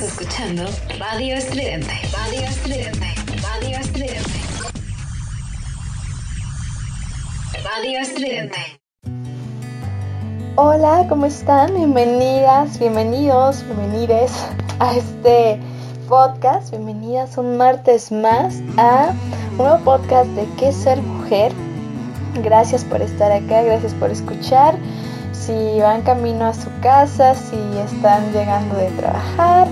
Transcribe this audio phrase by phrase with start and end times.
[0.00, 0.64] Escuchando
[0.98, 1.92] Radio Estridente.
[2.12, 3.06] Radio Estridente.
[3.42, 4.40] Radio Estridente.
[7.62, 8.58] Radio Estridente.
[10.56, 11.74] Hola, ¿cómo están?
[11.74, 14.32] Bienvenidas, bienvenidos, bienvenides
[14.80, 15.60] a este
[16.08, 16.70] podcast.
[16.70, 19.14] Bienvenidas un martes más a
[19.52, 21.52] un nuevo podcast de ¿Qué ser mujer?
[22.42, 24.76] Gracias por estar acá, gracias por escuchar
[25.46, 29.68] si van camino a su casa, si están llegando de trabajar,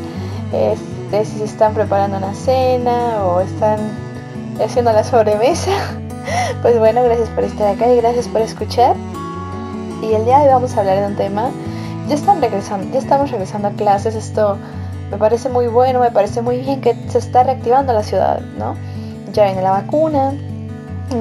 [0.52, 3.78] este, si se están preparando una cena o están
[4.62, 5.70] haciendo la sobremesa.
[6.60, 8.94] Pues bueno, gracias por estar acá y gracias por escuchar.
[10.00, 11.50] Y el día de hoy vamos a hablar de un tema.
[12.08, 14.14] Ya están regresando, ya estamos regresando a clases.
[14.14, 14.56] Esto
[15.10, 18.76] me parece muy bueno, me parece muy bien que se está reactivando la ciudad, ¿no?
[19.32, 20.32] Ya viene la vacuna,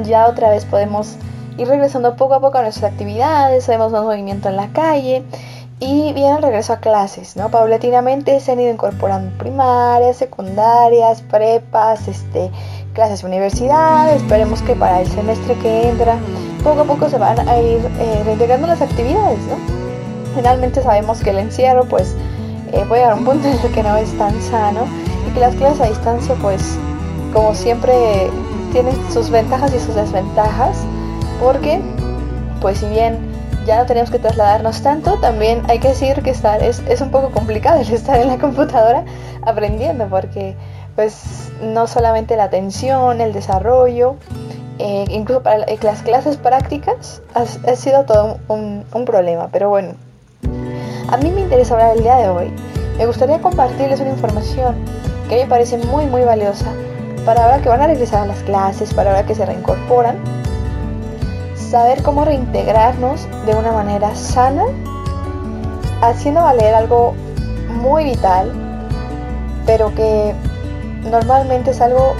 [0.03, 1.15] ya otra vez podemos
[1.57, 5.23] ir regresando poco a poco a nuestras actividades, vemos más movimiento en la calle
[5.81, 7.49] y viene el regreso a clases, ¿no?
[7.49, 12.51] Paulatinamente se han ido incorporando primarias, secundarias, prepas, este,
[12.93, 16.17] clases universidad, esperemos que para el semestre que entra
[16.63, 19.55] poco a poco se van a ir eh, reintegrando las actividades, ¿no?
[20.35, 22.15] Finalmente sabemos que el encierro pues
[22.73, 24.81] eh, puede llegar a un punto en el que no es tan sano
[25.27, 26.77] y que las clases a distancia pues
[27.33, 28.29] como siempre
[28.71, 30.77] tienen sus ventajas y sus desventajas
[31.41, 31.81] porque
[32.61, 33.30] pues si bien
[33.65, 37.11] ya no tenemos que trasladarnos tanto, también hay que decir que estar es, es un
[37.11, 39.05] poco complicado el estar en la computadora
[39.43, 40.55] aprendiendo porque
[40.95, 44.15] pues no solamente la atención, el desarrollo,
[44.79, 47.45] eh, incluso para las clases prácticas ha,
[47.75, 49.93] sido todo un, problema, pero bueno,
[51.09, 52.53] a mí me interesa hablar el día de hoy.
[52.97, 54.75] Me gustaría compartirles una información
[55.29, 56.71] que me parece muy muy valiosa
[57.25, 60.17] para ahora que van a regresar a las clases, para ahora que se reincorporan
[61.71, 64.65] saber cómo reintegrarnos de una manera sana,
[66.01, 67.13] haciendo valer algo
[67.69, 68.51] muy vital,
[69.65, 70.35] pero que
[71.09, 72.13] normalmente es algo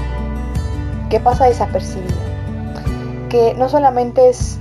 [1.10, 2.16] que pasa desapercibido.
[3.28, 4.58] Que no solamente es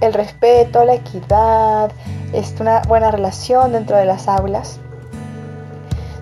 [0.00, 1.92] el respeto, la equidad,
[2.32, 4.80] es una buena relación dentro de las aulas,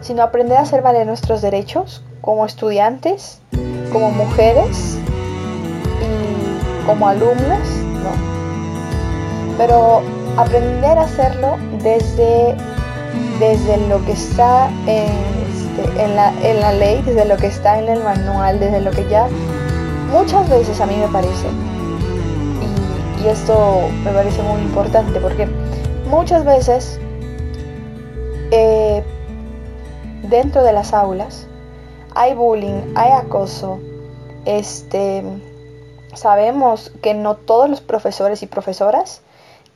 [0.02, 3.40] sino aprender a hacer valer nuestros derechos como estudiantes,
[3.90, 4.98] como mujeres
[6.02, 7.77] y como alumnas
[9.56, 10.02] pero
[10.36, 12.54] aprender a hacerlo desde,
[13.40, 17.88] desde lo que está este, en, la, en la ley, desde lo que está en
[17.88, 19.26] el manual, desde lo que ya
[20.12, 21.48] muchas veces a mí me parece,
[23.22, 25.48] y, esto me parece muy importante porque
[26.08, 27.00] muchas veces
[28.52, 29.02] eh,
[30.22, 31.48] dentro de las aulas
[32.14, 33.80] hay bullying, hay acoso,
[34.44, 35.24] este,
[36.14, 39.22] sabemos que no todos los profesores y profesoras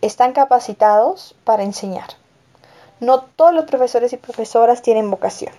[0.00, 2.10] están capacitados para enseñar.
[3.00, 5.53] No todos los profesores y profesoras tienen vocación.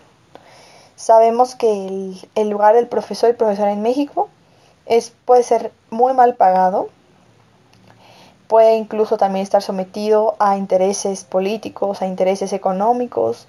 [0.96, 4.30] Sabemos que el, lugar del profesor y profesora en México
[5.26, 6.90] puede ser muy mal pagado,
[8.48, 13.48] puede incluso también estar sometido a intereses políticos, a intereses económicos,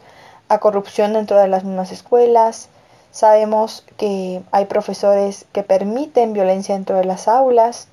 [0.49, 2.69] a corrupción dentro de las mismas escuelas.
[3.15, 7.87] Sabemos que hay profesores que permiten violencia dentro de las aulas.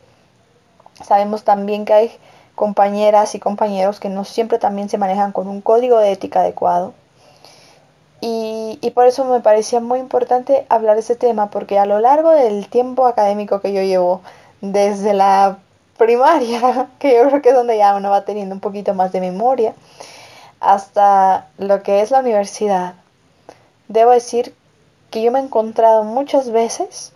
[1.04, 2.12] Sabemos también que hay
[2.56, 6.96] compañeras y compañeros que no siempre también se manejan con un código de ética adecuado.
[8.20, 12.00] Y, y, por eso me parecía muy importante hablar de este tema, porque a lo
[12.00, 14.22] largo del tiempo académico que yo llevo,
[14.62, 15.60] desde la
[15.98, 19.22] primaria, que yo creo que es donde ya uno va teniendo un poquito más de
[19.22, 19.76] memoria,
[20.60, 22.96] hasta lo que es la universidad,
[23.88, 24.56] debo decir
[25.12, 27.14] que yo me he encontrado muchas veces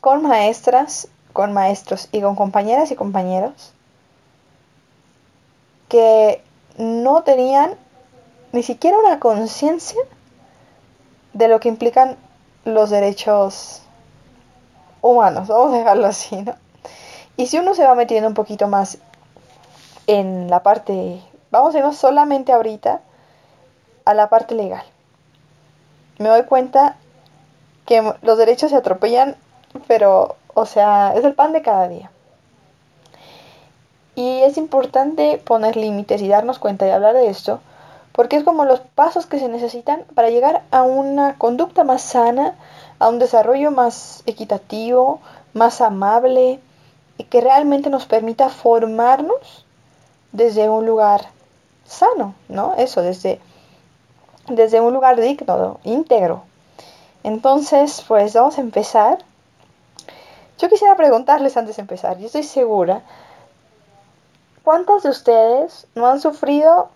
[0.00, 3.72] con maestras con maestros y con compañeras y compañeros
[5.88, 6.42] que
[6.78, 7.74] no tenían
[8.52, 10.00] ni siquiera una conciencia
[11.32, 12.16] de lo que implican
[12.64, 13.82] los derechos
[15.00, 16.54] humanos, vamos a dejarlo así, ¿no?
[17.36, 18.98] Y si uno se va metiendo un poquito más
[20.06, 23.00] en la parte, vamos a irnos solamente ahorita
[24.04, 24.84] a la parte legal.
[26.18, 26.96] Me doy cuenta
[27.86, 29.36] que los derechos se atropellan,
[29.86, 32.10] pero o sea, es el pan de cada día.
[34.14, 37.60] Y es importante poner límites y darnos cuenta y hablar de esto,
[38.12, 42.56] porque es como los pasos que se necesitan para llegar a una conducta más sana,
[42.98, 45.20] a un desarrollo más equitativo,
[45.54, 46.60] más amable,
[47.16, 49.64] y que realmente nos permita formarnos
[50.32, 51.28] desde un lugar
[51.86, 52.74] sano, ¿no?
[52.76, 53.40] Eso, desde,
[54.48, 56.42] desde un lugar digno, íntegro.
[57.22, 59.18] Entonces, pues vamos a empezar.
[60.58, 63.02] Yo quisiera preguntarles antes de empezar, yo estoy segura,
[64.62, 66.90] ¿cuántos de ustedes no han sufrido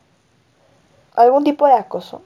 [1.17, 2.23] algún tipo de acoso,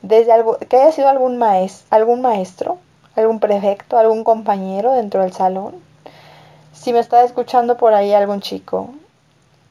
[0.00, 2.78] desde algo, que haya sido algún, maes, algún maestro,
[3.16, 5.74] algún prefecto, algún compañero dentro del salón,
[6.72, 8.90] si me está escuchando por ahí algún chico,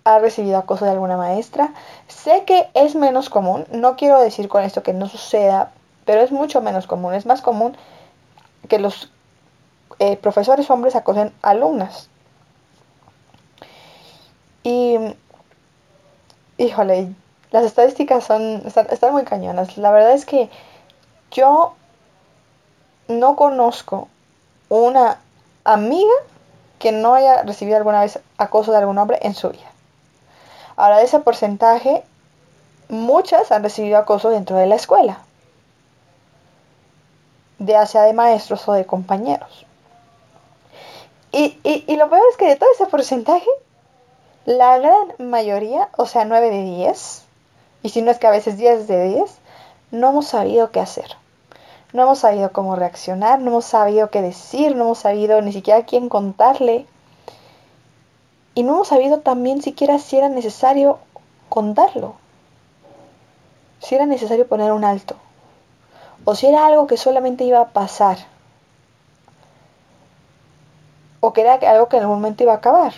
[0.08, 1.74] ha recibido acoso de alguna maestra,
[2.08, 5.72] sé que es menos común, no quiero decir con esto que no suceda,
[6.06, 7.76] pero es mucho menos común, es más común
[8.70, 9.12] que los
[10.00, 12.10] eh, profesores hombres acosen alumnas.
[14.64, 14.98] Y,
[16.58, 17.14] híjole,
[17.52, 19.78] las estadísticas son, están, muy cañonas.
[19.78, 20.50] La verdad es que
[21.32, 21.76] yo
[23.10, 24.08] no conozco
[24.70, 25.20] una
[25.66, 26.16] amiga
[26.80, 29.72] que no haya recibido alguna vez acoso de algún hombre en su vida.
[30.78, 32.04] Ahora, de ese porcentaje,
[32.88, 35.20] muchas han recibido acoso dentro de la escuela,
[37.60, 39.66] ya sea de maestros o de compañeros.
[41.32, 43.50] Y, y, lo peor es que de todo ese porcentaje,
[44.46, 47.24] la gran mayoría, o sea, 9 de 10,
[47.84, 49.38] y si no es que a veces 10 de 10,
[49.92, 51.18] no hemos sabido qué hacer.
[51.94, 55.80] No hemos sabido cómo reaccionar, no hemos sabido qué decir, no hemos sabido ni siquiera
[55.80, 56.86] a quién contarle.
[58.58, 60.98] Y no hemos sabido también siquiera si era necesario
[61.48, 62.16] contarlo.
[63.82, 65.16] Si era necesario poner un alto.
[66.26, 68.18] O si era algo que solamente iba a pasar.
[71.20, 72.94] O que era algo que en algún momento iba a acabar.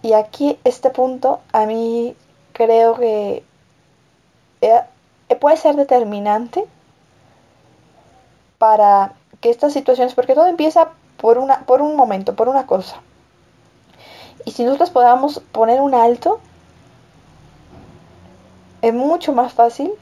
[0.00, 2.16] Y aquí este punto a mí
[2.54, 3.44] creo que
[4.62, 4.82] eh,
[5.38, 6.64] puede ser determinante
[8.56, 9.12] para
[9.42, 10.88] que estas situaciones, porque todo empieza
[11.20, 12.96] por, por un momento, por una cosa.
[14.44, 16.40] Y si nosotros podamos poner un alto,
[18.82, 19.92] es mucho más fácil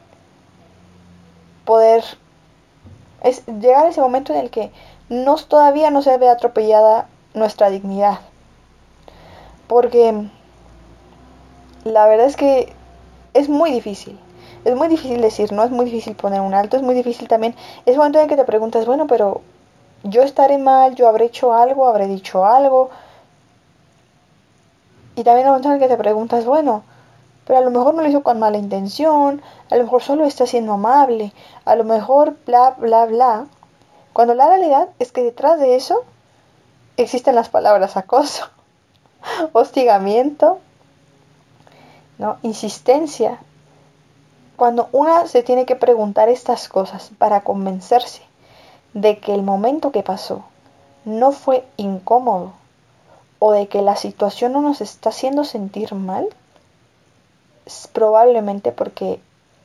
[1.65, 2.05] poder
[3.23, 4.71] es llegar a ese momento en el que
[5.09, 8.21] nos, todavía no se ve atropellada nuestra dignidad.
[9.67, 10.29] Porque
[11.85, 12.73] la verdad es que
[13.35, 14.19] es muy difícil.
[14.65, 17.55] Es muy difícil decir, no es muy difícil poner un alto, es muy difícil también.
[17.85, 19.43] Es momento en que te preguntas, bueno, pero
[20.09, 22.91] yo estaré mal, yo habré hecho algo, habré dicho algo.
[25.15, 26.83] Y también momento en que te preguntas, bueno,
[27.47, 30.47] pero a lo mejor no lo hizo con mala intención, a lo mejor solo está
[30.47, 31.33] siendo amable,
[31.65, 33.47] a lo mejor bla, bla, bla.
[34.13, 36.05] Cuando la realidad es que detrás de eso
[36.97, 38.49] existen las palabras acoso,
[39.53, 40.59] hostigamiento,
[42.19, 42.39] ¿no?
[42.43, 43.39] insistencia.
[44.57, 48.23] Cuando una se tiene que preguntar estas cosas para convencerse
[48.97, 50.43] de que el momento que pasó
[51.05, 52.55] no fue incómodo
[53.39, 56.27] o de que la situación no nos está haciendo sentir mal,
[57.93, 59.21] probablemente porque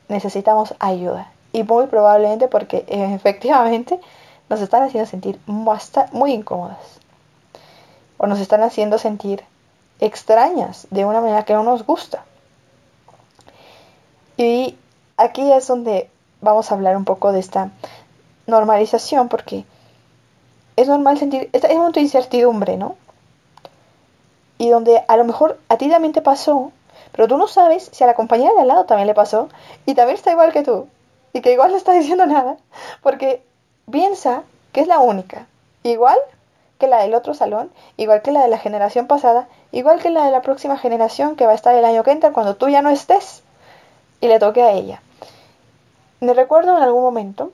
[0.08, 3.98] necesitamos ayuda y muy probablemente porque efectivamente
[4.50, 7.00] nos están haciendo sentir muy incómodas
[8.18, 9.44] o nos están haciendo sentir
[9.98, 12.22] extrañas de una manera que no nos gusta.
[14.36, 14.76] Y
[15.16, 16.10] aquí es donde
[16.42, 17.70] vamos a hablar un poco de esta
[18.46, 19.64] normalización porque
[20.76, 22.96] es normal sentir, es un momento de incertidumbre, ¿no?
[24.58, 26.72] Y donde a lo mejor a ti también te pasó,
[27.12, 29.48] pero tú no sabes si a la compañera de al lado también le pasó
[29.86, 30.88] y también está igual que tú
[31.32, 32.56] y que igual no está diciendo nada
[33.02, 33.42] porque
[33.90, 34.42] piensa
[34.72, 35.46] que es la única,
[35.82, 36.18] igual
[36.78, 40.24] que la del otro salón, igual que la de la generación pasada, igual que la
[40.24, 42.82] de la próxima generación que va a estar el año que entra cuando tú ya
[42.82, 43.42] no estés
[44.20, 45.00] y le toque a ella.
[46.20, 47.52] Me recuerdo en algún momento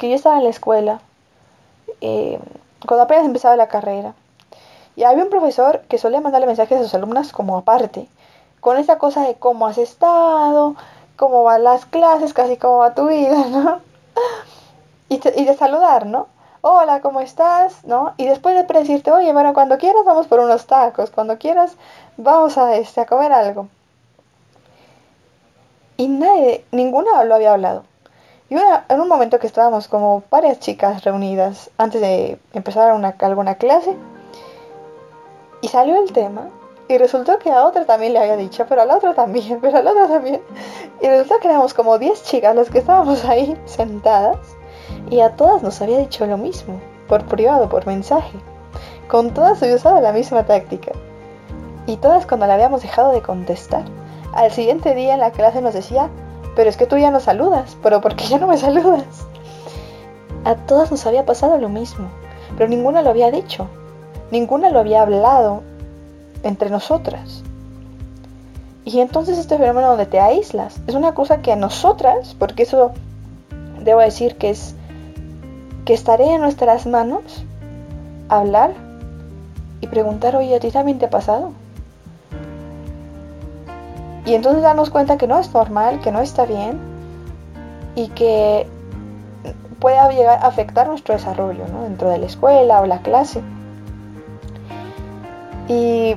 [0.00, 1.00] que yo estaba en la escuela,
[2.00, 2.40] eh,
[2.86, 4.14] cuando apenas empezaba la carrera,
[4.96, 8.08] y había un profesor que solía mandarle mensajes a sus alumnas como aparte,
[8.60, 10.74] con esa cosa de cómo has estado,
[11.16, 13.80] cómo van las clases, casi cómo va tu vida, ¿no?
[15.10, 16.28] Y, de saludar, ¿no?
[16.62, 17.84] Hola, ¿cómo estás?
[17.84, 18.14] ¿No?
[18.16, 21.76] Y después de decirte, oye, bueno, cuando quieras vamos por unos tacos, cuando quieras
[22.16, 23.68] vamos a, este, a comer algo.
[25.98, 27.89] Y nadie, ninguna lo había hablado.
[28.50, 33.54] Y en un momento que estábamos como varias chicas reunidas antes de empezar una, alguna
[33.54, 33.96] clase,
[35.62, 36.48] y salió el tema,
[36.88, 39.78] y resultó que a otra también le había dicho, pero a la otra también, pero
[39.78, 40.42] a la otra también.
[41.00, 44.38] Y resultó que éramos como 10 chicas las que estábamos ahí sentadas,
[45.10, 48.36] y a todas nos había dicho lo mismo, por privado, por mensaje.
[49.06, 50.90] Con todas había usado la misma táctica.
[51.86, 53.84] Y todas cuando le habíamos dejado de contestar,
[54.34, 56.10] al siguiente día en la clase nos decía,
[56.56, 59.04] pero es que tú ya no saludas, pero ¿por qué ya no me saludas?
[60.44, 62.08] A todas nos había pasado lo mismo,
[62.56, 63.66] pero ninguna lo había dicho,
[64.30, 65.62] ninguna lo había hablado
[66.42, 67.42] entre nosotras.
[68.84, 72.92] Y entonces este fenómeno donde te aíslas es una cosa que a nosotras, porque eso
[73.82, 74.74] debo decir que es
[75.84, 77.22] que estaré en nuestras manos
[78.28, 78.72] hablar
[79.80, 81.52] y preguntar, oye, ¿a ti también te ha pasado?
[84.30, 86.78] Y entonces darnos cuenta que no es normal, que no está bien
[87.96, 88.64] y que
[89.80, 93.42] puede llegar a afectar nuestro desarrollo dentro de la escuela o la clase.
[95.66, 96.14] Y,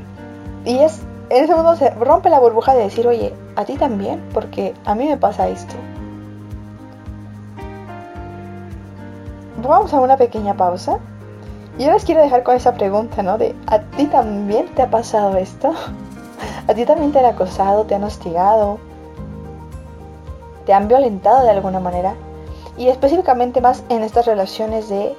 [0.63, 1.01] y es,
[1.32, 4.93] en ese momento se rompe la burbuja de decir, oye, a ti también, porque a
[4.93, 5.74] mí me pasa esto.
[9.67, 11.00] Vamos a una pequeña pausa.
[11.79, 13.39] Y yo les quiero dejar con esa pregunta, ¿no?
[13.39, 15.74] De, ¿a ti también te ha pasado esto?
[16.67, 18.79] ¿A ti también te han acosado, te han hostigado?
[20.65, 22.15] ¿Te han violentado de alguna manera?
[22.77, 25.15] Y específicamente más en estas relaciones de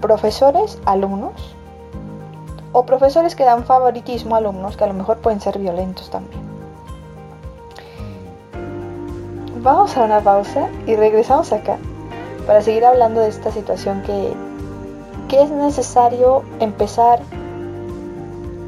[0.00, 1.54] profesores-alumnos
[2.72, 6.48] o profesores que dan favoritismo a alumnos que a lo mejor pueden ser violentos también.
[9.62, 11.78] Vamos a una pausa y regresamos acá
[12.46, 14.32] para seguir hablando de esta situación que,
[15.28, 17.20] que es necesario empezar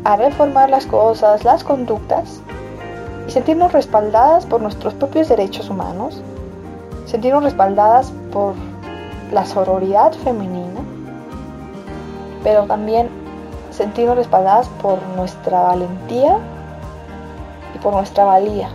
[0.04, 2.40] reformar las cosas, las conductas
[3.26, 6.22] y sentirnos respaldadas por nuestros propios derechos humanos,
[7.06, 8.54] sentirnos respaldadas por
[9.32, 10.80] la sororidad femenina,
[12.42, 13.08] pero también
[13.70, 16.38] sentirnos respaldadas por nuestra valentía
[17.74, 18.68] y por nuestra valía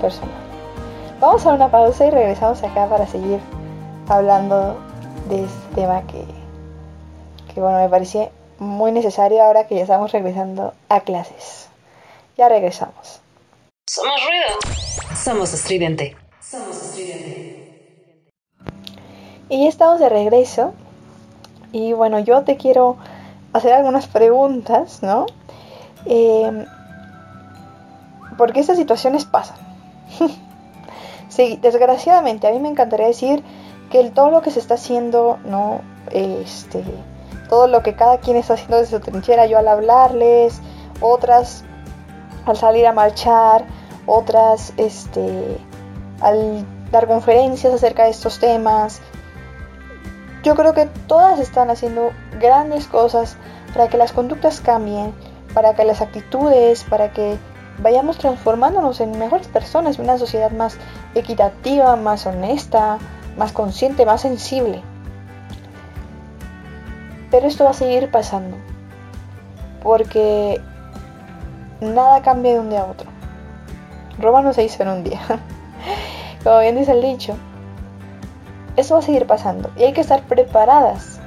[0.00, 0.34] personal.
[1.20, 3.40] Vamos a una pausa y regresamos acá para seguir
[4.08, 4.76] hablando
[5.28, 6.24] de este tema que,
[7.52, 11.68] que bueno, me parecía muy necesario ahora que ya estamos regresando a clases.
[12.36, 13.20] Ya regresamos.
[13.88, 15.14] Somos ruido.
[15.14, 16.16] Somos estridente.
[16.40, 18.24] Somos estridente.
[19.48, 20.74] Y ya estamos de regreso.
[21.72, 22.96] Y bueno, yo te quiero
[23.52, 25.26] hacer algunas preguntas, ¿no?
[26.06, 26.66] Eh,
[28.36, 29.56] porque estas situaciones pasan.
[31.28, 33.42] sí, desgraciadamente, a mí me encantaría decir
[33.90, 35.80] que todo lo que se está haciendo, ¿no?
[36.10, 36.82] Este,
[37.54, 40.60] todo lo que cada quien está haciendo desde su trinchera, yo al hablarles,
[41.00, 41.62] otras
[42.46, 43.64] al salir a marchar,
[44.06, 45.58] otras este,
[46.20, 49.00] al dar conferencias acerca de estos temas.
[50.42, 53.36] Yo creo que todas están haciendo grandes cosas
[53.72, 55.14] para que las conductas cambien,
[55.54, 57.38] para que las actitudes, para que
[57.78, 60.76] vayamos transformándonos en mejores personas, en una sociedad más
[61.14, 62.98] equitativa, más honesta,
[63.38, 64.82] más consciente, más sensible.
[67.34, 68.56] Pero esto va a seguir pasando.
[69.82, 70.60] Porque
[71.80, 73.10] nada cambia de un día a otro.
[74.20, 75.20] Roma no se hizo en un día.
[76.44, 77.36] Como bien dice el dicho.
[78.76, 79.68] Esto va a seguir pasando.
[79.76, 81.18] Y hay que estar preparadas.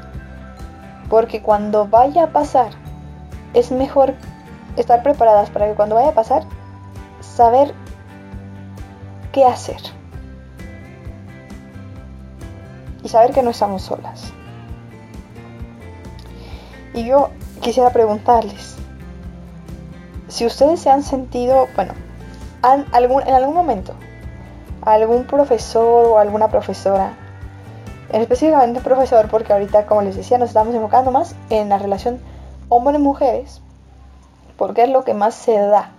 [1.10, 2.72] Porque cuando vaya a pasar,
[3.54, 4.14] es mejor
[4.78, 6.44] estar preparadas para que cuando vaya a pasar,
[7.20, 7.74] saber
[9.34, 9.82] qué hacer.
[13.04, 14.32] Y saber que no estamos solas.
[16.98, 17.30] Y yo
[17.62, 18.76] quisiera preguntarles,
[20.30, 21.94] si ustedes se han sentido, bueno,
[22.64, 23.94] en algún momento,
[24.82, 27.14] algún profesor o alguna profesora,
[28.12, 32.20] específicamente profesor, porque ahorita, como les decía, nos estamos enfocando más en la relación
[32.68, 33.62] hombres-mujeres,
[34.58, 35.92] porque es lo que más se da,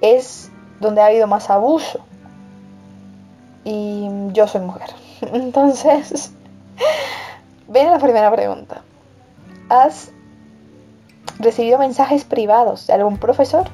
[0.00, 1.98] es donde ha habido más abuso.
[3.64, 4.90] Y yo soy mujer.
[5.32, 6.30] Entonces,
[7.66, 8.82] viene la primera pregunta
[9.68, 10.10] has
[11.38, 13.68] recibido mensajes privados de algún profesor?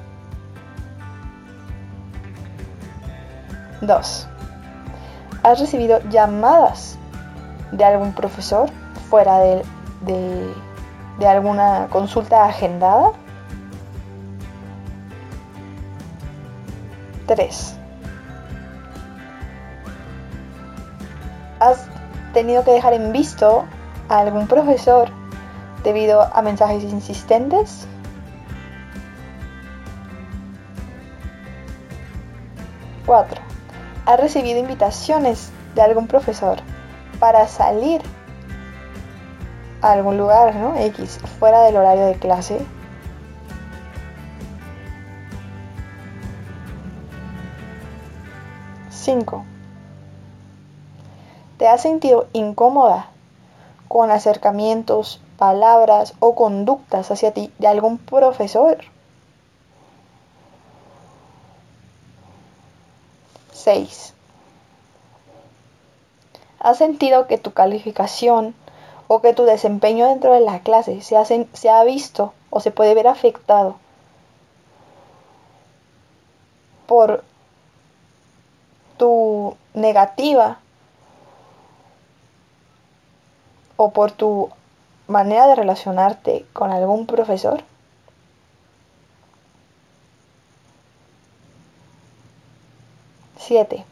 [3.80, 4.28] 2.
[5.42, 6.98] ¿Has recibido llamadas
[7.72, 8.70] de algún profesor
[9.10, 9.62] fuera de,
[10.02, 10.54] de,
[11.18, 13.12] de alguna consulta agendada?
[17.26, 17.76] 3.
[21.60, 21.86] ¿Has
[22.32, 23.64] tenido que dejar en visto
[24.08, 25.08] a algún profesor
[25.84, 27.86] debido a mensajes insistentes.
[33.06, 33.40] Cuatro.
[34.06, 36.58] ¿Has recibido invitaciones de algún profesor
[37.20, 38.00] para salir
[39.82, 40.74] a algún lugar, ¿no?
[40.76, 42.58] X, fuera del horario de clase?
[48.90, 49.44] Cinco.
[51.58, 53.08] ¿Te has sentido incómoda
[53.86, 58.78] con acercamientos palabras o conductas hacia ti de algún profesor.
[63.52, 64.14] 6.
[66.60, 68.54] ¿Has sentido que tu calificación
[69.06, 71.16] o que tu desempeño dentro de la clase se,
[71.52, 73.76] se ha visto o se puede ver afectado
[76.86, 77.24] por
[78.96, 80.58] tu negativa
[83.76, 84.50] o por tu
[85.08, 87.62] manera de relacionarte con algún profesor?
[93.36, 93.84] 7.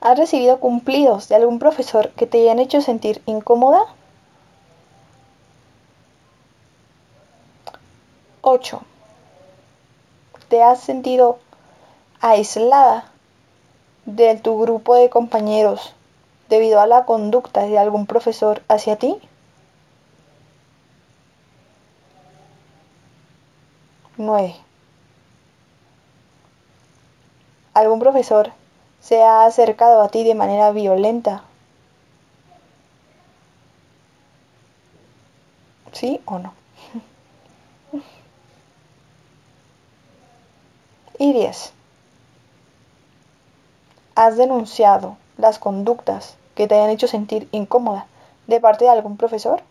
[0.00, 3.82] ¿Has recibido cumplidos de algún profesor que te hayan hecho sentir incómoda?
[8.42, 8.82] 8.
[10.48, 11.38] ¿Te has sentido
[12.20, 13.09] aislada
[14.06, 15.94] de tu grupo de compañeros
[16.48, 19.16] debido a la conducta de algún profesor hacia ti?
[24.20, 24.54] 9.
[27.72, 28.52] ¿Algún profesor
[29.00, 31.42] se ha acercado a ti de manera violenta?
[35.92, 36.52] ¿Sí o no?
[41.18, 41.74] Y 10.
[44.20, 48.06] ¿Has denunciado las conductas que te hayan hecho sentir incómoda
[48.48, 49.62] de parte de algún profesor?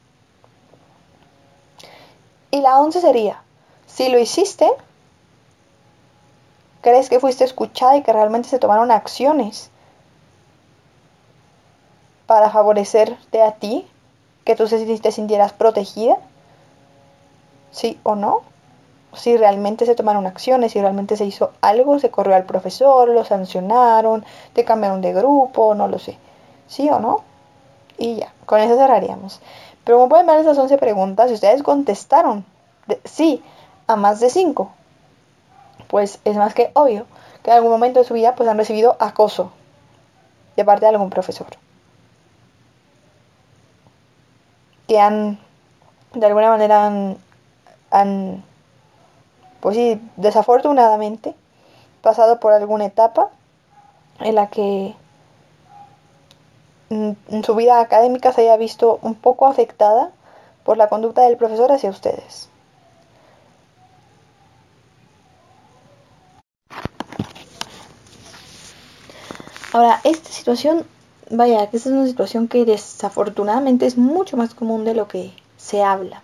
[2.50, 3.44] Y la 11 sería,
[3.86, 4.68] si lo hiciste,
[6.82, 9.70] ¿crees que fuiste escuchada y que realmente se tomaron acciones
[12.26, 13.88] para favorecerte a ti,
[14.46, 16.18] que tú te sintieras protegida?
[17.70, 18.42] ¿Sí o no?
[19.14, 23.26] Si realmente se tomaron acciones, si realmente se hizo algo, se corrió al profesor, lo
[23.26, 26.18] sancionaron, te cambiaron de grupo, no lo sé.
[26.68, 27.24] ¿Sí o no?
[27.98, 29.42] Y ya, con eso cerraríamos.
[29.84, 32.46] Pero como pueden ver esas 11 preguntas, si ustedes contestaron
[33.04, 33.44] sí
[33.88, 34.72] a más de 5,
[35.88, 37.06] pues es más que obvio
[37.44, 39.52] que en algún momento de su vida pues han recibido acoso
[40.56, 41.48] de parte de algún profesor.
[44.88, 45.40] Que han,
[46.14, 46.92] de alguna manera,
[47.92, 48.44] han
[49.60, 51.36] pues sí, desafortunadamente,
[52.02, 53.30] pasado por alguna etapa
[54.20, 54.96] en la que
[56.90, 60.12] en su vida académica se haya visto un poco afectada
[60.64, 62.50] por la conducta del profesor hacia ustedes.
[69.72, 70.86] Ahora, esta situación,
[71.30, 75.32] vaya, que esta es una situación que desafortunadamente es mucho más común de lo que
[75.58, 76.24] se habla.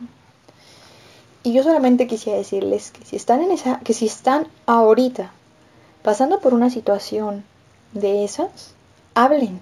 [1.46, 5.32] Y yo solamente quisiera decirles que si están en esa, que si están ahorita
[6.02, 7.46] pasando por una situación
[7.94, 8.74] de esas,
[9.14, 9.60] hablen,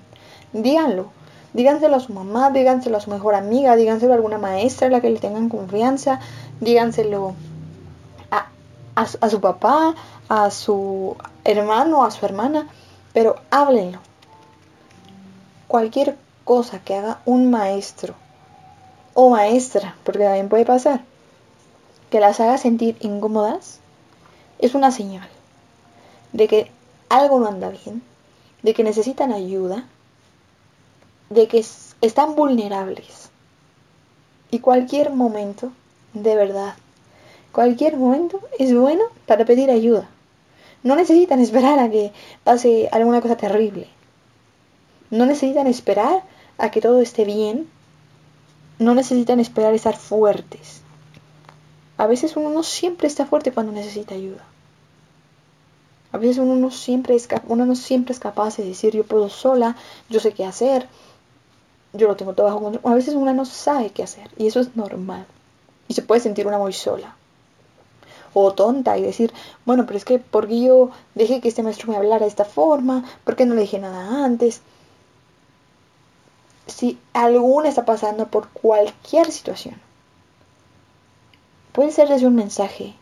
[0.54, 1.08] díganlo,
[1.52, 5.02] díganselo a su mamá, díganselo a su mejor amiga, díganselo a alguna maestra a la
[5.02, 6.22] que le tengan confianza,
[6.62, 7.34] díganselo
[8.32, 8.48] a,
[8.96, 9.94] a su papá,
[10.30, 12.70] a su hermano, a su hermana,
[13.12, 14.00] pero háblenlo.
[15.68, 16.16] Cualquier
[16.46, 18.14] cosa que haga un maestro
[19.14, 21.02] o maestra, porque también puede pasar,
[22.14, 23.80] que las haga sentir incómodas
[24.60, 25.28] es una señal
[26.32, 26.70] de que
[27.10, 28.04] algo no anda bien,
[28.62, 29.88] de que necesitan ayuda,
[31.32, 31.66] de que
[32.02, 33.32] están vulnerables.
[34.52, 35.72] Y cualquier momento,
[36.14, 36.76] de verdad,
[37.52, 40.08] cualquier momento es bueno para pedir ayuda.
[40.84, 42.12] No necesitan esperar a que
[42.44, 43.88] pase alguna cosa terrible.
[45.10, 46.22] No necesitan esperar
[46.60, 47.68] a que todo esté bien.
[48.78, 50.83] No necesitan esperar estar fuertes.
[51.98, 54.44] A veces uno no siempre está fuerte cuando necesita ayuda.
[56.12, 59.30] A veces uno no siempre es, uno no siempre es capaz de decir yo puedo
[59.30, 59.76] sola,
[60.10, 60.88] yo sé qué hacer,
[61.92, 62.92] yo lo tengo todo bajo control.
[62.92, 65.26] A veces uno no sabe qué hacer y eso es normal.
[65.88, 67.16] Y se puede sentir una muy sola.
[68.36, 69.34] O tonta y decir,
[69.66, 73.04] bueno, pero es que porque yo dejé que este maestro me hablara de esta forma,
[73.24, 74.62] ¿por qué no le dije nada antes?
[76.68, 79.76] Si alguna está pasando por cualquier situación,
[81.74, 82.94] Puede ser desde un mensaje,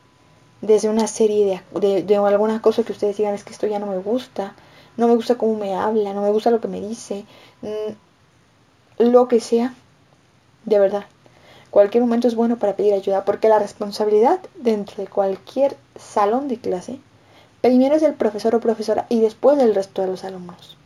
[0.62, 3.86] desde una serie de, de, alguna cosa que ustedes digan, es que esto ya no
[3.86, 4.56] me gusta,
[4.96, 7.26] no me gusta cómo me habla, no me gusta lo que me dice,
[7.62, 9.74] mm, lo que sea,
[10.64, 11.06] de verdad.
[11.70, 16.58] Cualquier momento es bueno para pedir ayuda, porque la responsabilidad dentro de cualquier salón de
[16.58, 17.00] clase,
[17.60, 20.78] primero es el profesor o profesora y después del resto de los alumnos.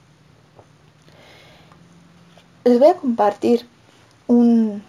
[2.64, 3.68] Les voy a compartir
[4.26, 4.84] un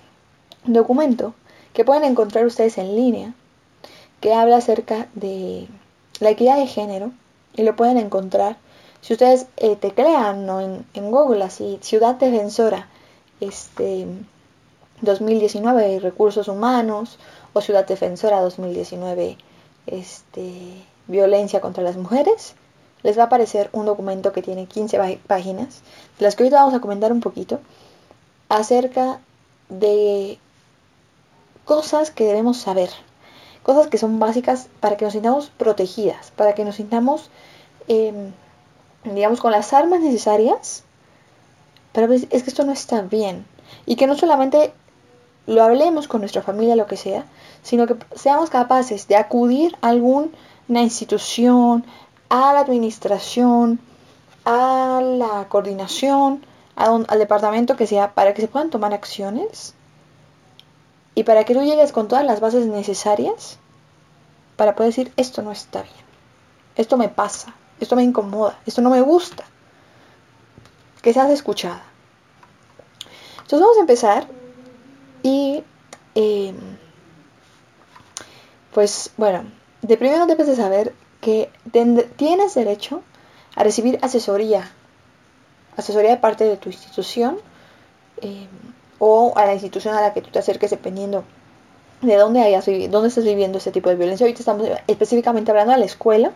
[0.65, 1.35] documento
[1.77, 3.35] que pueden encontrar ustedes en línea,
[4.23, 5.69] que habla acerca de
[6.21, 7.12] la equidad de género
[7.53, 8.57] y lo pueden encontrar.
[9.03, 10.49] Si ustedes eh, teclean
[10.95, 12.89] en, Google así Ciudad Defensora
[13.43, 14.07] este
[15.03, 17.19] 2019 recursos humanos
[17.53, 19.37] o Ciudad Defensora 2019
[19.87, 20.53] este
[21.09, 22.55] violencia contra las mujeres
[23.03, 25.83] les va a aparecer un documento que tiene 15 páginas
[26.19, 27.61] de las que hoy vamos a comentar un poquito
[28.49, 29.21] acerca
[29.69, 30.39] de
[31.66, 32.88] cosas que debemos saber,
[33.62, 37.29] cosas que son básicas para que nos sintamos protegidas, para que nos sintamos,
[37.88, 38.33] em,
[39.05, 40.85] digamos, con las armas necesarias.
[41.92, 43.44] Pero es que esto no está bien.
[43.85, 44.72] Y que no solamente
[45.46, 47.24] lo hablemos con nuestra familia, lo que sea,
[47.62, 50.31] sino que seamos capaces de acudir a alguna
[50.68, 51.85] institución,
[52.29, 53.81] a la administración,
[54.44, 59.74] a la coordinación, al departamento que sea, para que se puedan tomar acciones
[61.16, 63.59] y para que tú llegues con todas las bases necesarias
[64.55, 66.05] para poder decir esto no está bien,
[66.76, 69.44] esto me pasa, esto me incomoda, esto no me gusta,
[71.00, 71.83] que seas escuchada.
[73.37, 74.29] Entonces vamos a empezar
[75.22, 75.64] y
[76.14, 76.57] em,
[78.74, 79.44] pues bueno,
[79.81, 81.50] de primero debes de saber que
[82.16, 83.02] tienes derecho
[83.55, 84.70] a recibir asesoría,
[85.79, 87.38] asesoría de parte de tu institución
[88.20, 88.48] em,
[88.99, 91.25] o a la institución a la que tú te acerques dependiendo
[92.03, 94.25] de dónde hayas vivido, dónde estás viviendo este tipo de violencia.
[94.25, 96.33] Ahorita estamos específicamente hablando de la escuela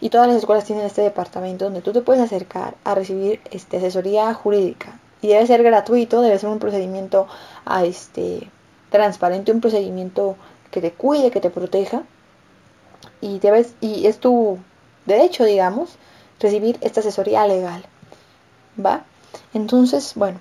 [0.00, 3.76] y todas las escuelas tienen este departamento donde tú te puedes acercar a recibir este,
[3.78, 7.26] asesoría jurídica y debe ser gratuito, debe ser un procedimiento
[7.64, 8.50] a este
[8.90, 10.36] transparente, un procedimiento
[10.70, 12.02] que te cuide, que te proteja
[13.20, 14.58] y debes y es tu
[15.06, 15.96] derecho, digamos,
[16.40, 17.84] recibir esta asesoría legal.
[18.84, 19.04] ¿Va?
[19.54, 20.40] Entonces, bueno,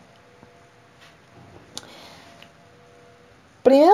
[3.63, 3.93] Primero,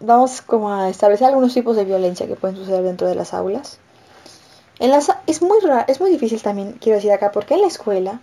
[0.00, 3.78] vamos como a establecer algunos tipos de violencia que pueden suceder dentro de las aulas.
[4.78, 8.20] En es muy es muy difícil también, quiero decir acá, porque en la escuela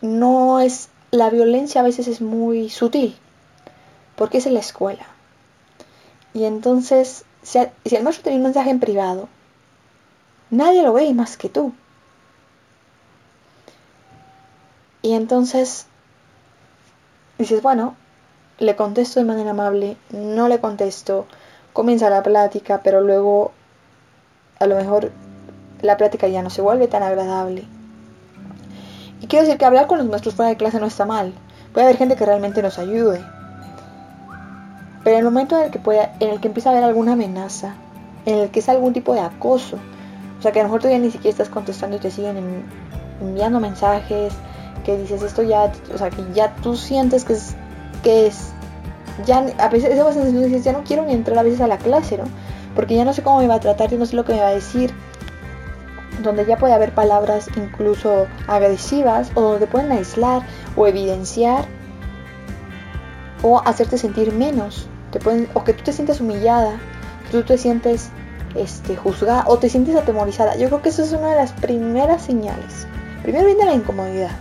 [0.00, 3.16] no es la violencia a veces es muy sutil,
[4.16, 5.06] porque es en la escuela.
[6.32, 9.28] Y entonces, si, si el maestro tiene un mensaje en privado,
[10.50, 11.74] nadie lo ve más que tú.
[15.02, 15.86] Y entonces
[17.38, 17.96] dices, bueno,
[18.60, 21.26] le contesto de manera amable, no le contesto,
[21.72, 23.52] comienza la plática, pero luego
[24.58, 25.10] a lo mejor
[25.80, 27.64] la plática ya no se vuelve tan agradable.
[29.20, 31.32] Y quiero decir que hablar con los maestros fuera de clase no está mal.
[31.72, 33.24] Puede haber gente que realmente nos ayude.
[35.04, 37.12] Pero en el momento en el que, pueda, en el que empieza a haber alguna
[37.12, 37.74] amenaza,
[38.26, 39.78] en el que es algún tipo de acoso,
[40.38, 42.64] o sea que a lo mejor todavía ni siquiera estás contestando y te siguen
[43.20, 44.34] enviando mensajes,
[44.84, 47.54] que dices esto ya, o sea que ya tú sientes que es
[48.02, 48.52] que es,
[49.26, 51.78] ya a veces esa sensación de ya no quiero ni entrar a veces a la
[51.78, 52.24] clase, ¿no?
[52.74, 54.40] Porque ya no sé cómo me va a tratar, yo no sé lo que me
[54.40, 54.92] va a decir,
[56.22, 60.42] donde ya puede haber palabras incluso agresivas o donde pueden aislar
[60.76, 61.64] o evidenciar
[63.42, 66.78] o hacerte sentir menos, te pueden, o que tú te sientas humillada,
[67.30, 68.10] que tú te sientes
[68.54, 70.56] este, juzgada o te sientes atemorizada.
[70.56, 72.86] Yo creo que eso es una de las primeras señales.
[73.22, 74.36] Primero viene la incomodidad,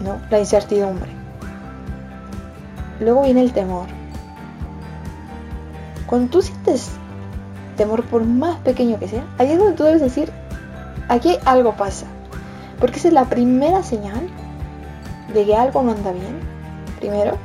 [0.00, 0.18] ¿no?
[0.30, 1.17] La incertidumbre.
[3.00, 3.86] Luego viene el temor.
[6.06, 6.90] Cuando tú sientes
[7.76, 10.32] temor, por más pequeño que sea, ahí es donde tú debes decir,
[11.08, 12.06] aquí algo pasa.
[12.80, 14.28] Porque esa es la primera señal
[15.32, 16.40] de que algo no anda bien,
[16.98, 17.36] primero.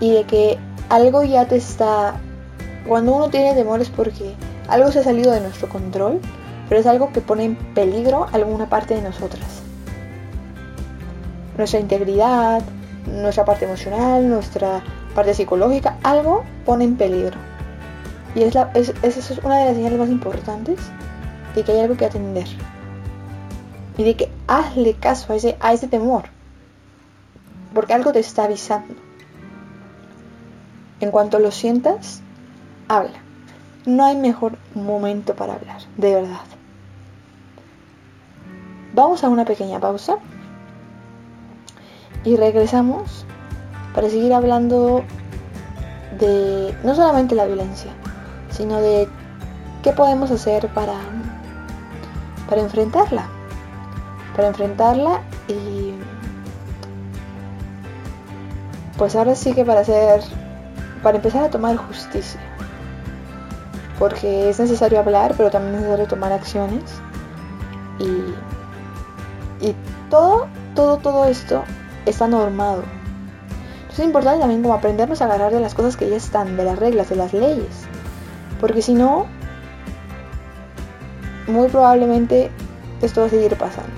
[0.00, 2.14] Y de que algo ya te está...
[2.86, 4.34] Cuando uno tiene temor es porque
[4.68, 6.20] algo se ha salido de nuestro control,
[6.68, 9.62] pero es algo que pone en peligro alguna parte de nosotras.
[11.56, 12.62] Nuestra integridad,
[13.06, 14.82] nuestra parte emocional, nuestra
[15.14, 17.38] parte psicológica, algo pone en peligro.
[18.34, 20.78] Y es, es, es una de las señales más importantes
[21.54, 22.46] de que hay algo que atender.
[23.96, 26.24] Y de que hazle caso a ese, a ese temor.
[27.74, 28.94] Porque algo te está avisando.
[31.00, 32.20] En cuanto lo sientas,
[32.88, 33.18] habla.
[33.86, 36.40] No hay mejor momento para hablar, de verdad.
[38.94, 40.18] Vamos a una pequeña pausa
[42.26, 43.24] y regresamos
[43.94, 45.04] para seguir hablando
[46.18, 47.92] de no solamente la violencia,
[48.50, 49.08] sino de
[49.82, 50.94] qué podemos hacer para,
[52.48, 53.26] para enfrentarla.
[54.34, 55.94] Para enfrentarla y
[58.98, 60.20] pues ahora sí que para hacer
[61.02, 62.40] para empezar a tomar justicia.
[64.00, 66.82] Porque es necesario hablar, pero también es necesario tomar acciones.
[68.00, 69.74] Y, y
[70.10, 71.62] todo, todo, todo esto
[72.06, 72.84] está normado.
[73.92, 76.78] es importante también como aprendernos a agarrar de las cosas que ya están, de las
[76.78, 77.86] reglas, de las leyes.
[78.60, 79.26] Porque si no,
[81.46, 82.50] muy probablemente
[83.02, 83.92] esto va a seguir pasando.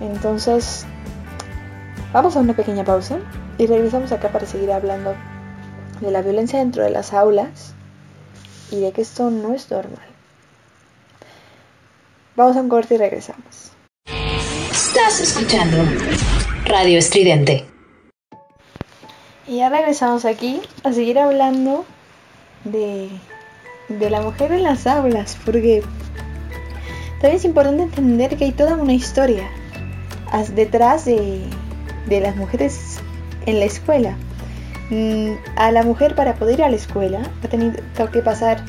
[0.00, 0.86] Entonces,
[2.12, 3.18] vamos a una pequeña pausa
[3.58, 5.14] y regresamos acá para seguir hablando
[6.00, 7.74] de la violencia dentro de las aulas
[8.70, 10.06] y de que esto no es normal.
[12.36, 13.72] Vamos a un corte y regresamos.
[14.88, 15.76] Estás escuchando
[16.64, 17.66] Radio Estridente.
[19.46, 21.84] Y ya regresamos aquí a seguir hablando
[22.64, 23.10] de,
[23.90, 25.82] de la mujer en las aulas, porque
[27.20, 29.50] también es importante entender que hay toda una historia
[30.54, 31.42] detrás de,
[32.06, 32.96] de las mujeres
[33.44, 34.16] en la escuela.
[34.88, 37.74] Mm, a la mujer para poder ir a la escuela ha tenido
[38.10, 38.64] que pasar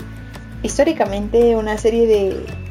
[0.63, 2.68] históricamente una serie de,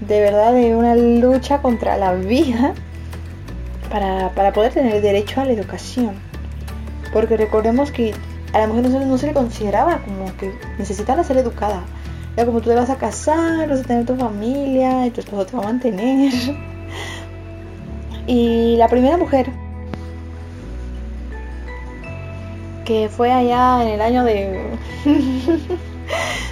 [0.00, 2.74] de verdad, de una lucha contra la vida
[3.90, 6.14] para, para poder tener derecho a la educación.
[7.12, 8.14] Porque recordemos que
[8.52, 11.82] a la mujer no, se le consideraba como que necesitaba ser educada.
[12.36, 15.46] Era como tú te vas a casar, vas a tener tu familia y tu esposo
[15.46, 16.32] te va a mantener.
[18.26, 19.50] Y la primera mujer
[22.84, 24.62] que fue allá en el año de...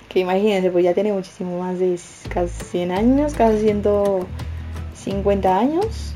[0.10, 1.98] Que imagínense, pues ya tiene muchísimo más de
[2.30, 6.14] casi 100 años, casi 150 años.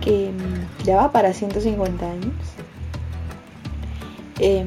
[0.00, 2.32] Que mm, ya va para 150 años.
[4.38, 4.64] Eh,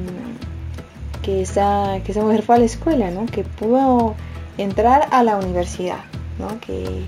[1.22, 3.24] que esa, que esa mujer fue a la escuela, ¿no?
[3.26, 4.14] Que pudo
[4.58, 6.00] entrar a la universidad,
[6.38, 6.60] ¿no?
[6.60, 7.04] Que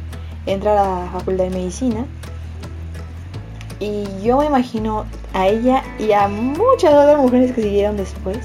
[0.46, 2.06] entra a la facultad de medicina.
[3.80, 8.38] Y yo me imagino a ella y a muchas otras mujeres que siguieron después,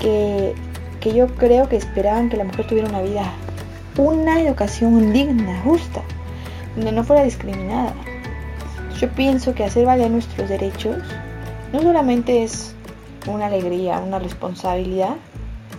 [0.00, 0.54] que,
[1.00, 3.32] que yo creo que esperaban que la mujer tuviera una vida,
[3.96, 6.02] una educación digna, justa,
[6.74, 7.94] donde no fuera discriminada.
[8.98, 10.96] Yo pienso que hacer valer nuestros derechos
[11.72, 12.74] no solamente es
[13.26, 15.16] una alegría, una responsabilidad,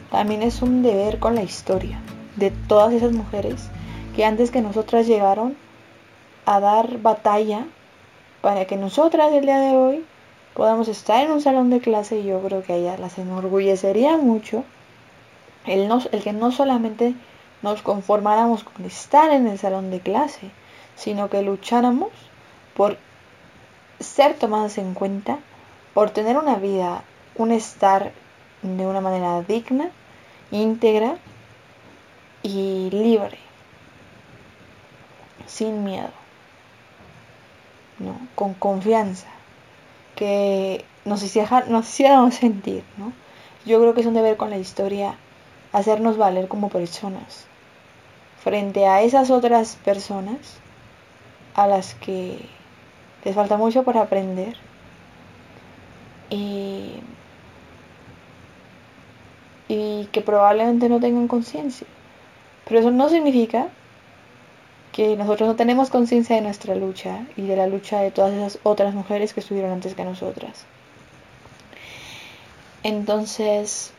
[0.10, 2.00] también es un deber con la historia
[2.36, 3.70] de todas esas mujeres
[4.16, 5.56] que antes que nosotras llegaron
[6.46, 7.66] a dar batalla
[8.44, 10.06] para que nosotras el día de hoy
[10.54, 12.20] podamos estar en un salón de clase.
[12.20, 14.66] Y yo creo que a ellas las enorgullecería mucho
[15.66, 17.16] el, no, el que no solamente
[17.62, 20.52] nos conformáramos con estar en el salón de clase,
[20.98, 22.10] sino que lucháramos
[22.76, 22.98] por
[24.02, 25.40] ser tomadas en cuenta,
[25.94, 28.12] por tener una vida un estar
[28.62, 29.90] de una manera digna,
[30.52, 31.16] íntegra
[32.44, 33.38] y libre,
[35.46, 36.12] sin miedo,
[38.36, 39.28] con confianza,
[40.16, 41.22] que nos,
[41.68, 42.84] nos hiciéramos sentir.
[42.98, 43.14] ¿no?
[43.66, 45.16] Yo creo que es un deber con la historia
[45.72, 47.46] hacernos valer como personas
[48.44, 50.60] frente a esas otras personas
[51.56, 52.38] a las que
[53.24, 54.58] les falta mucho por aprender
[56.30, 57.00] y
[59.68, 61.88] y que probablemente no tengan conciencia.
[62.66, 63.68] Pero eso no significa
[64.94, 68.60] que nosotros no tenemos conciencia de nuestra lucha y de la lucha de todas esas
[68.64, 70.66] otras mujeres que estuvieron antes que nosotras.
[72.84, 73.92] Entonces,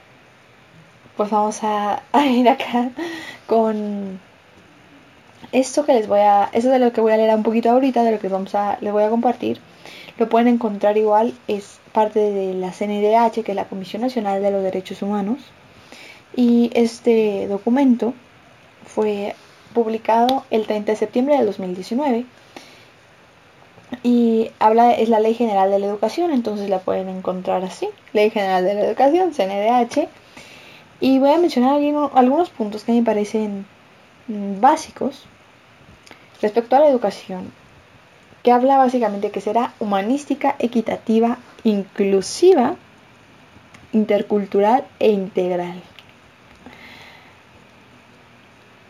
[1.17, 2.91] pues vamos a, ir acá
[3.47, 4.21] con
[5.51, 8.05] esto que les voy a, eso de lo que voy a leer un poquito ahorita,
[8.05, 9.61] de lo que vamos a, les voy a compartir,
[10.17, 14.51] lo pueden encontrar igual, es parte de la CNDH, que es la Comisión Nacional de
[14.53, 15.41] los Derechos Humanos.
[16.37, 18.15] Y este documento
[18.87, 19.35] fue
[19.75, 22.25] publicado el 30 de septiembre del 2019
[24.03, 28.31] y habla es la Ley General de la Educación, entonces la pueden encontrar así, Ley
[28.31, 30.09] General de la Educación, CNDH.
[31.01, 31.81] Y voy a mencionar
[32.15, 33.67] algunos puntos que me parecen
[34.29, 35.25] básicos
[36.41, 37.53] respecto a la educación,
[38.43, 42.77] que habla básicamente que será humanística, equitativa, inclusiva,
[43.93, 45.83] intercultural e integral.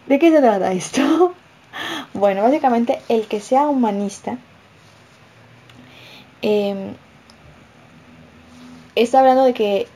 [0.06, 1.34] ¿De qué se trata esto?
[2.14, 4.38] Bueno, básicamente el que sea humanista
[6.40, 6.94] em,
[8.94, 9.88] está hablando de que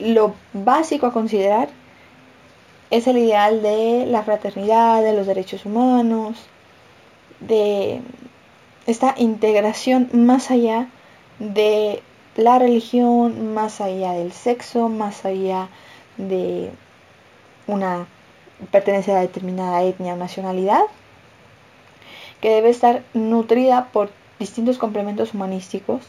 [0.00, 1.68] lo básico a considerar
[2.90, 6.36] es el ideal de la fraternidad, de los derechos humanos,
[7.38, 8.00] de
[8.86, 10.88] esta integración más allá
[11.38, 12.02] de
[12.36, 15.68] la religión, más allá del sexo, más allá
[16.16, 16.70] de
[17.66, 18.06] una
[18.70, 20.82] pertenencia a determinada etnia o nacionalidad,
[22.40, 26.02] que debe estar nutrida por distintos complementos humanísticos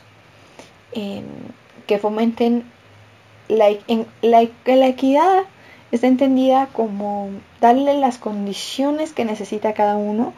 [1.85, 2.63] que fomenten
[3.49, 3.67] la
[4.87, 5.43] equidad
[5.91, 7.29] está entendida como
[7.61, 10.33] darle las condiciones que necesita cada uno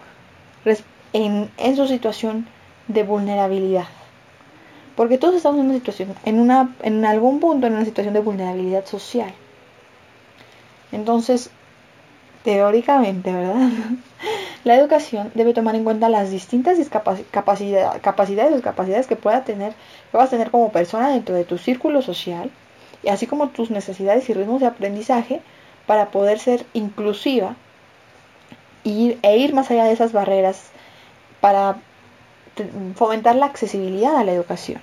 [1.13, 2.47] en, en su situación
[2.87, 3.87] de vulnerabilidad.
[4.95, 8.19] Porque todos estamos en una situación, en, una, en algún punto en una situación de
[8.19, 9.33] vulnerabilidad social.
[10.91, 11.51] Entonces,
[12.43, 13.69] teóricamente, ¿verdad?
[14.63, 16.77] La educación debe tomar en cuenta las distintas
[17.31, 19.73] capacidades o capacidades que pueda tener,
[20.11, 22.51] que vas a tener como persona dentro de tu círculo social,
[23.03, 25.41] y así como tus necesidades y ritmos de aprendizaje
[25.85, 27.55] para poder ser inclusiva
[28.83, 30.71] e ir más allá de esas barreras
[31.41, 31.77] para
[32.95, 34.81] fomentar la accesibilidad a la educación,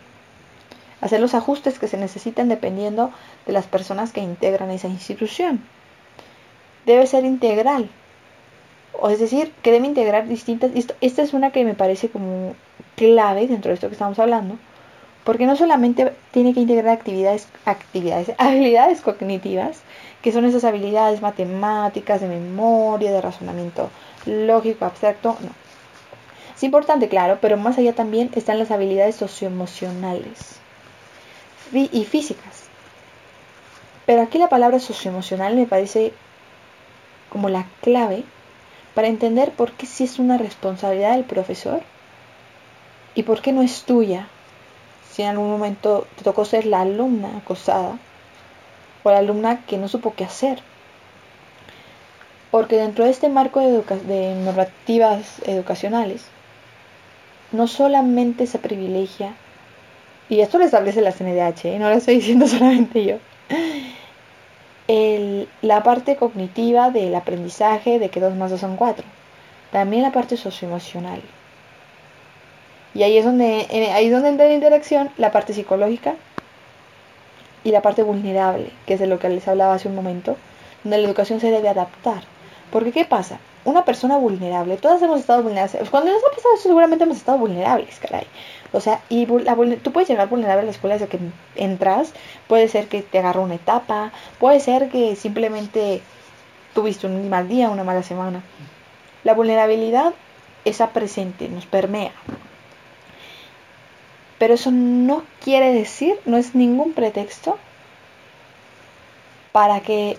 [1.00, 3.10] hacer los ajustes que se necesitan dependiendo
[3.46, 5.62] de las personas que integran esa institución.
[6.86, 7.90] Debe ser integral.
[8.98, 10.70] O es decir, que debe integrar distintas...
[11.00, 12.54] esta es una que me parece como
[12.94, 14.56] clave dentro de esto que estamos hablando,
[15.24, 19.80] porque no solamente tiene que integrar actividades, actividades, habilidades cognitivas,
[20.22, 23.90] que son esas habilidades matemáticas, de memoria, de razonamiento
[24.24, 25.50] lógico, abstracto, no.
[26.56, 30.58] Es importante, claro, pero más allá también están las habilidades socioemocionales
[31.72, 32.64] y físicas.
[34.06, 36.14] Pero aquí la palabra socioemocional me parece
[37.28, 38.24] como la clave
[38.94, 41.82] para entender por qué sí es una responsabilidad del profesor
[43.14, 44.28] y por qué no es tuya
[45.10, 47.98] si en algún momento te tocó ser la alumna acosada
[49.02, 50.60] o la alumna que no supo qué hacer.
[52.50, 56.24] Porque dentro de este marco de, normativas educacionales,
[57.52, 59.34] no solamente se privilegia,
[60.28, 61.78] y esto lo establece la CNDH, ¿eh?
[61.78, 63.18] no lo estoy diciendo solamente yo,
[64.88, 69.04] la parte cognitiva del aprendizaje de que dos más dos son cuatro,
[69.72, 71.20] también la parte socioemocional.
[72.94, 76.14] Y ahí es donde, ahí es donde entra la interacción la parte psicológica
[77.64, 80.36] y la parte vulnerable, que es de lo que les hablaba hace un momento,
[80.84, 82.22] donde la educación se debe adaptar.
[82.70, 83.38] Porque ¿qué pasa?
[83.64, 85.90] Una persona vulnerable, todas hemos estado vulnerables.
[85.90, 88.26] Cuando nos ha pasado eso, seguramente hemos estado vulnerables, caray.
[88.72, 91.18] O sea, y tú puedes llegar vulnerable a la escuela desde que
[91.56, 92.12] entras.
[92.46, 94.12] Puede ser que te agarró una etapa.
[94.38, 96.02] Puede ser que simplemente
[96.74, 98.42] tuviste un mal día, una mala semana.
[99.24, 100.12] La vulnerabilidad
[100.64, 102.12] está presente, nos permea.
[104.38, 107.58] Pero eso no quiere decir, no es ningún pretexto
[109.52, 110.18] para que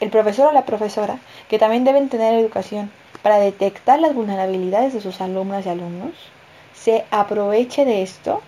[0.00, 2.90] el profesor o la profesora, que también deben tener educación
[3.22, 6.12] para detectar las vulnerabilidades de sus alumnas y alumnos,
[6.74, 8.42] se aproveche de esto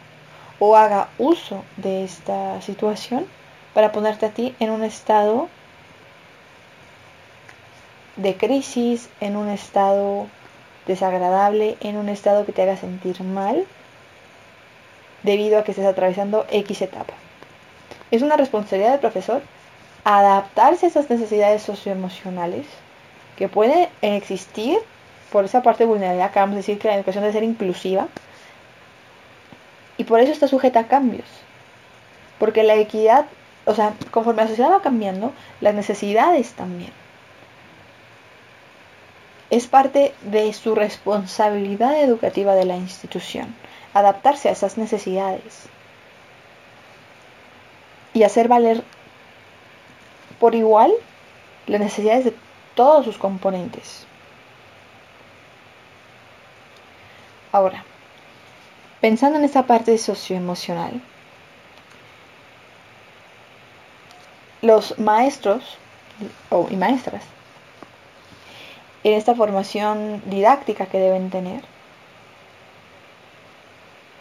[0.58, 3.26] o haga uso de esta situación
[3.74, 5.48] para ponerte a ti en un estado
[8.16, 10.26] de crisis, en un estado
[10.86, 13.64] desagradable, en un estado que te haga sentir mal
[15.22, 17.14] debido a que estés atravesando X etapa.
[18.10, 19.42] Es una responsabilidad del profesor
[20.16, 22.64] adaptarse a esas necesidades socioemocionales
[23.36, 24.78] que pueden existir
[25.30, 26.28] por esa parte de vulnerabilidad.
[26.28, 28.08] Acabamos de decir que la educación debe ser inclusiva
[29.98, 31.26] y por eso está sujeta a cambios.
[32.38, 33.26] Porque la equidad,
[33.66, 36.92] o sea, conforme la sociedad va cambiando, las necesidades también.
[39.50, 43.54] Es parte de su responsabilidad educativa de la institución
[43.92, 45.66] adaptarse a esas necesidades
[48.14, 48.82] y hacer valer
[50.40, 50.92] por igual
[51.66, 52.34] las necesidades de
[52.74, 54.06] todos sus componentes.
[57.50, 57.84] Ahora,
[59.00, 61.00] pensando en esta parte socioemocional,
[64.62, 65.78] los maestros
[66.70, 67.22] y maestras
[69.04, 71.62] en esta formación didáctica que deben tener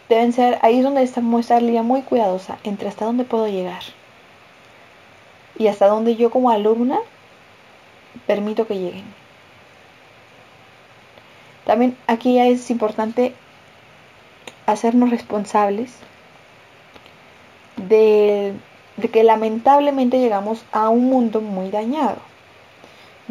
[0.08, 3.82] deben ser, ahí es donde está muestra línea muy cuidadosa entre hasta dónde puedo llegar
[5.58, 6.98] y hasta dónde yo como alumna
[8.26, 9.04] permito que lleguen.
[11.66, 13.34] También aquí ya es importante
[14.66, 15.92] hacernos responsables
[17.76, 18.54] de,
[18.96, 22.18] de que lamentablemente llegamos a un mundo muy dañado.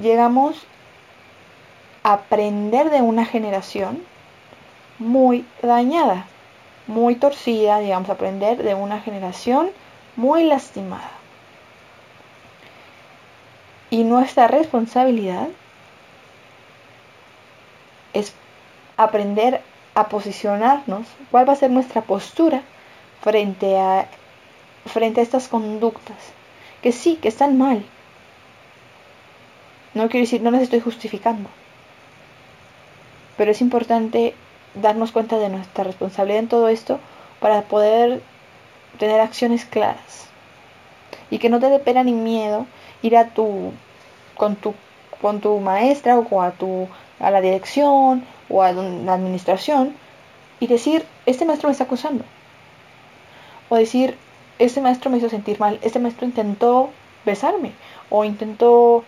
[0.01, 0.65] Llegamos
[2.03, 4.03] a aprender de una generación
[4.99, 6.27] muy dañada
[6.87, 9.69] muy torcida, digamos, aprender de una generación
[10.15, 11.11] muy lastimada.
[13.89, 15.47] Y nuestra responsabilidad
[18.13, 18.33] es
[18.97, 19.61] aprender
[19.95, 22.61] a posicionarnos, cuál va a ser nuestra postura
[23.21, 24.07] frente a,
[24.85, 26.17] frente a estas conductas,
[26.81, 27.83] que sí, que están mal.
[29.93, 31.49] No quiero decir, no las estoy justificando,
[33.37, 34.35] pero es importante
[34.75, 36.99] darnos cuenta de nuestra responsabilidad en todo esto
[37.39, 38.21] para poder
[38.99, 40.27] tener acciones claras.
[41.29, 42.67] Y que no te dé pena ni miedo
[43.01, 43.71] ir a tu
[44.35, 44.73] con tu
[45.21, 46.87] con tu maestra o a tu
[47.19, 49.95] a la dirección o a la administración
[50.59, 52.23] y decir, este maestro me está acusando.
[53.69, 54.17] O decir,
[54.59, 56.89] este maestro me hizo sentir mal, este maestro intentó
[57.25, 57.73] besarme
[58.09, 59.03] o intentó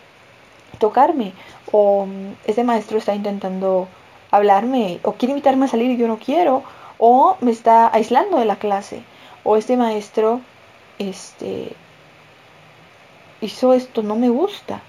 [0.78, 1.32] tocarme
[1.72, 2.06] o
[2.46, 3.88] este maestro está intentando
[4.30, 6.62] hablarme o quiere invitarme a salir y yo no quiero
[6.98, 9.02] o me está aislando de la clase
[9.42, 10.40] o este maestro
[10.98, 11.74] este
[13.40, 14.80] hizo esto no me gusta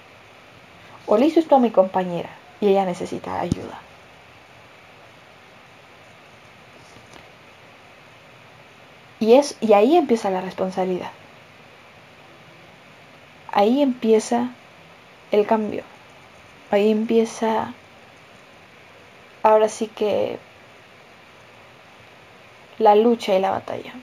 [1.06, 2.30] o le hizo esto a mi compañera
[2.60, 3.80] y ella necesita ayuda.
[9.20, 11.12] Y, es, y ahí empieza la responsabilidad.
[13.52, 14.50] Ahí empieza
[15.32, 15.84] el cambio.
[16.72, 17.74] Ahí empieza,
[19.44, 20.40] ahora sí que,
[22.80, 23.94] la lucha y la batalla.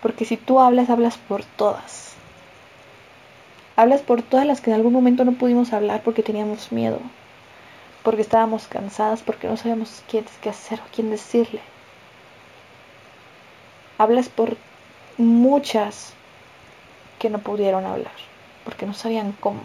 [0.00, 2.15] Porque si tú hablas, hablas por todas.
[3.76, 6.98] Hablas por todas las que en algún momento no pudimos hablar porque teníamos miedo,
[8.02, 11.60] porque estábamos cansadas, porque no sabíamos qué, qué hacer o quién decirle.
[13.98, 14.56] Hablas por
[15.18, 16.14] muchas
[17.18, 18.12] que no pudieron hablar,
[18.64, 19.60] porque no sabían cómo.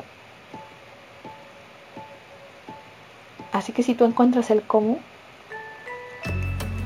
[3.53, 4.99] Así que si tú encuentras el cómo,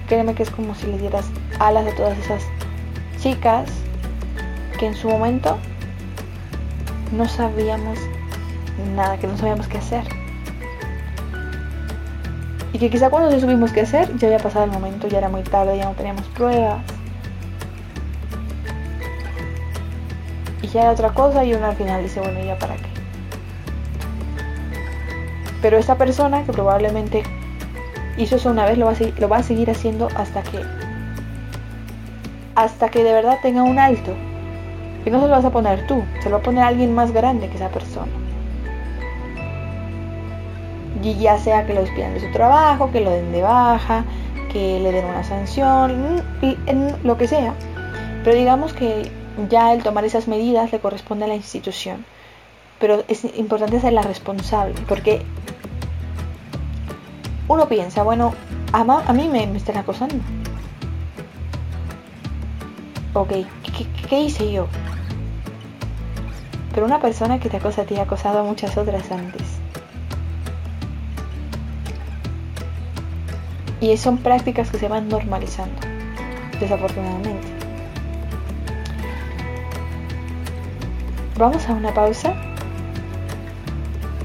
[0.07, 1.25] créeme que es como si le dieras
[1.59, 2.43] alas a todas esas
[3.19, 3.67] chicas
[4.77, 5.57] que en su momento
[7.15, 7.97] no sabíamos
[8.95, 10.03] nada, que no sabíamos qué hacer.
[12.73, 15.43] Y que quizá cuando supimos qué hacer, ya había pasado el momento, ya era muy
[15.43, 16.81] tarde, ya no teníamos pruebas.
[20.61, 22.89] Y ya era otra cosa y uno al final dice, bueno, ¿ya para qué?
[25.61, 27.23] Pero esta persona que probablemente
[28.17, 30.61] hizo eso una vez, lo va a, lo va a seguir haciendo hasta que
[32.55, 34.15] hasta que de verdad tenga un alto.
[35.05, 37.11] Y no se lo vas a poner tú, se lo va a poner alguien más
[37.11, 38.11] grande que esa persona.
[41.01, 44.03] Y ya sea que lo despidan de su trabajo, que lo den de baja,
[44.51, 46.23] que le den una sanción,
[47.03, 47.53] lo que sea.
[48.23, 49.11] Pero digamos que
[49.49, 52.03] ya el tomar esas medidas le corresponde a la institución.
[52.79, 55.21] Pero es importante ser la responsable, porque
[57.47, 58.33] uno piensa, bueno,
[58.73, 60.15] a, a mí me, me están acosando
[63.15, 63.31] ok,
[64.09, 64.67] ¿qué, hice yo?
[66.73, 69.41] Pero una persona que te acosa te ha acosado a muchas otras antes.
[73.79, 75.79] Y son prácticas que se van normalizando,
[76.59, 77.47] desafortunadamente.
[81.37, 82.33] Vamos a una pausa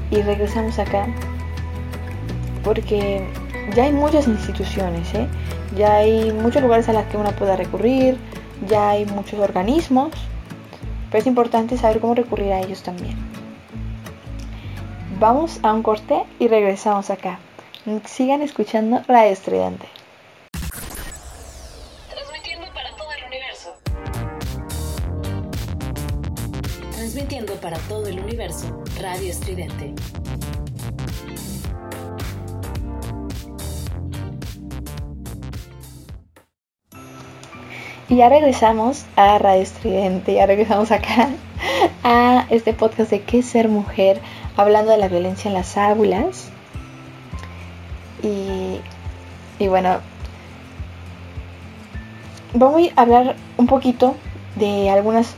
[0.09, 1.07] y regresamos acá
[2.63, 3.25] porque
[3.75, 5.27] ya hay muchas instituciones, ¿eh?
[5.75, 8.17] ya hay muchos lugares a los que uno pueda recurrir,
[8.67, 10.11] ya hay muchos organismos,
[11.09, 13.15] pero es importante saber cómo recurrir a ellos también.
[15.19, 17.39] Vamos a un corte y regresamos acá.
[18.05, 19.87] Sigan escuchando Radio Estridente.
[22.09, 23.73] Transmitiendo para todo el universo.
[26.91, 29.93] Transmitiendo para todo el universo, Radio Estridente.
[38.11, 41.29] Y ya regresamos a Radio Estridente, ya regresamos acá
[42.03, 44.19] a este podcast de qué ser mujer,
[44.57, 46.49] hablando de la violencia en las aulas.
[48.21, 49.99] Y, bueno,
[52.53, 54.17] vamos a hablar un poquito
[54.57, 55.37] de algunas...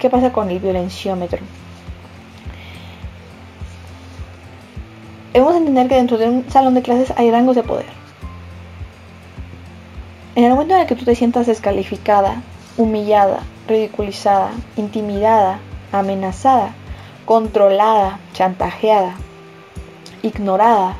[0.00, 1.38] ¿Qué pasa con el violenciómetro?
[5.32, 7.99] Debemos entender que dentro de un salón de clases hay rangos de poder.
[10.40, 12.42] En el momento en el que tú te sientas descalificada,
[12.78, 15.58] humillada, ridiculizada, intimidada,
[15.92, 16.72] amenazada,
[17.26, 19.16] controlada, chantajeada,
[20.22, 20.96] ignorada,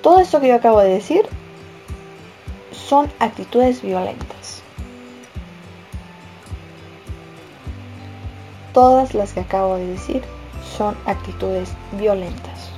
[0.00, 1.26] todo esto que yo acabo de decir
[2.70, 4.62] son actitudes violentas.
[8.72, 10.22] Todas las que acabo de decir
[10.76, 12.74] son actitudes violentas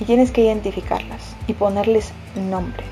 [0.00, 2.84] y tienes que identificarlas y ponerles nombre.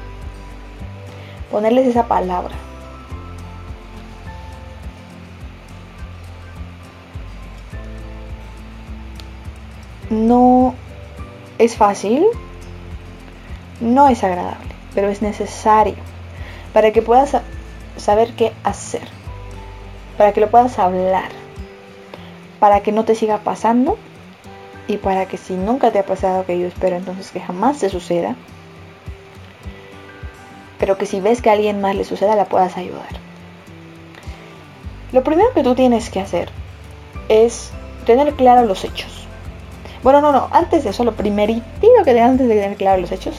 [1.50, 2.54] Ponerles esa palabra.
[10.10, 10.74] No
[11.58, 12.24] es fácil,
[13.80, 15.96] no es agradable, pero es necesario
[16.72, 17.36] para que puedas
[17.96, 19.08] saber qué hacer,
[20.18, 21.30] para que lo puedas hablar,
[22.60, 23.96] para que no te siga pasando
[24.86, 27.88] y para que si nunca te ha pasado que yo espero entonces que jamás te
[27.88, 28.36] suceda,
[30.78, 33.08] pero que si ves que a alguien más le suceda la puedas ayudar.
[35.12, 36.50] Lo primero que tú tienes que hacer
[37.28, 37.70] es
[38.04, 39.26] tener claro los hechos.
[40.02, 41.64] Bueno, no, no, antes de eso, lo primerito
[42.04, 43.36] que antes de tener claro los hechos,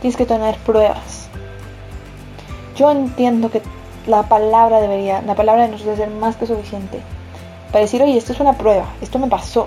[0.00, 1.28] tienes que tener pruebas.
[2.76, 3.60] Yo entiendo que
[4.06, 7.00] la palabra debería, la palabra de nosotros ser más que suficiente
[7.72, 9.66] para decir, oye, esto es una prueba, esto me pasó,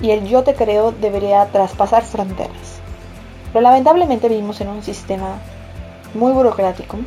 [0.00, 2.80] y el yo te creo debería traspasar fronteras.
[3.52, 5.38] Pero lamentablemente vivimos en un sistema
[6.14, 6.98] muy burocrático,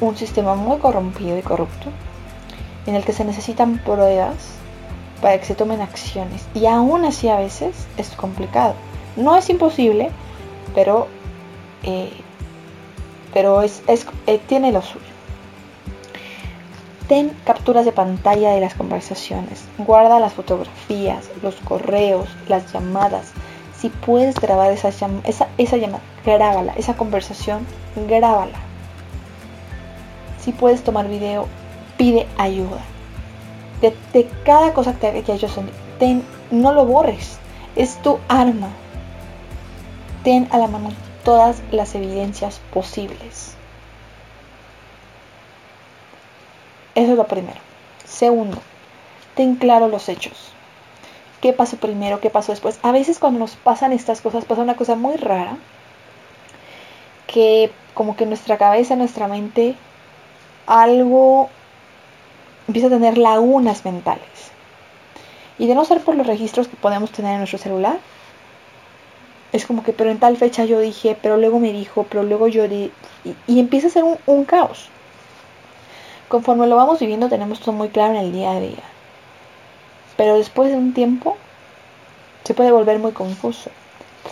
[0.00, 1.90] un sistema muy corrompido y corrupto,
[2.86, 4.36] en el que se necesitan pruebas
[5.20, 6.44] para que se tomen acciones.
[6.54, 8.74] Y aún así a veces es complicado.
[9.16, 10.10] No es imposible,
[10.74, 11.08] pero,
[11.82, 12.12] eh,
[13.32, 13.82] pero es,
[14.26, 15.13] eh, tiene lo suyo.
[17.08, 19.64] Ten capturas de pantalla de las conversaciones.
[19.76, 23.32] Guarda las fotografías, los correos, las llamadas.
[23.76, 26.72] Si puedes grabar esa, llamada, grábala.
[26.78, 27.66] Esa conversación,
[28.08, 28.58] grábala.
[30.40, 31.46] Si puedes tomar video,
[31.98, 32.80] pide ayuda.
[33.82, 35.54] De, cada cosa que, que ellos
[35.98, 37.38] ten, no lo borres.
[37.76, 38.70] Es tu arma.
[40.22, 40.88] Ten a la mano
[41.22, 43.56] todas las evidencias posibles.
[46.94, 47.60] Eso es lo primero.
[48.04, 48.58] Segundo,
[49.34, 50.52] ten claro los hechos.
[51.40, 52.20] ¿Qué pasó primero?
[52.20, 52.78] ¿Qué pasó después?
[52.82, 55.56] A veces cuando nos pasan estas cosas pasa una cosa muy rara
[57.26, 59.74] que como que nuestra cabeza, nuestra mente,
[60.66, 61.50] algo
[62.66, 64.52] empieza a tener lagunas mentales.
[65.58, 67.98] Y de no ser por los registros que podemos tener en nuestro celular,
[69.52, 72.48] es como que, pero en tal fecha yo dije, pero luego me dijo, pero luego
[72.48, 72.90] yo di,
[73.46, 74.88] y, empieza a ser un caos.
[76.28, 78.82] Conforme lo vamos viviendo tenemos todo muy claro en el día a día.
[80.16, 81.36] Pero después de un tiempo
[82.44, 83.70] se puede volver muy confuso.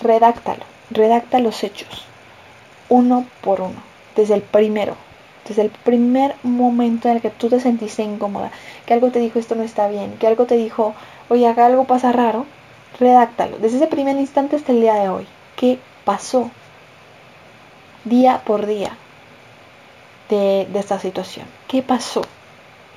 [0.02, 2.04] Redáctalo, redacta los hechos,
[2.88, 3.82] uno por uno,
[4.16, 4.96] desde el primero,
[5.46, 8.50] desde el primer momento en el que tú te sentiste incómoda,
[8.86, 10.94] que algo te dijo esto no está bien, que algo te dijo,
[11.28, 12.46] oye, acá algo pasa raro,
[12.98, 15.26] redáctalo, desde ese primer instante hasta el día de hoy.
[15.56, 16.50] ¿Qué pasó?
[18.04, 18.96] Día por día,
[20.28, 21.46] de, esta situación.
[21.72, 22.20] ¿Qué pasó?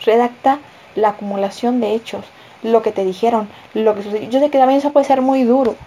[0.04, 0.60] Redacta
[0.96, 2.26] la acumulación de hechos,
[2.62, 4.30] lo que te dijeron, lo que sucedió.
[4.30, 5.78] Yo sé que también eso puede ser muy duro,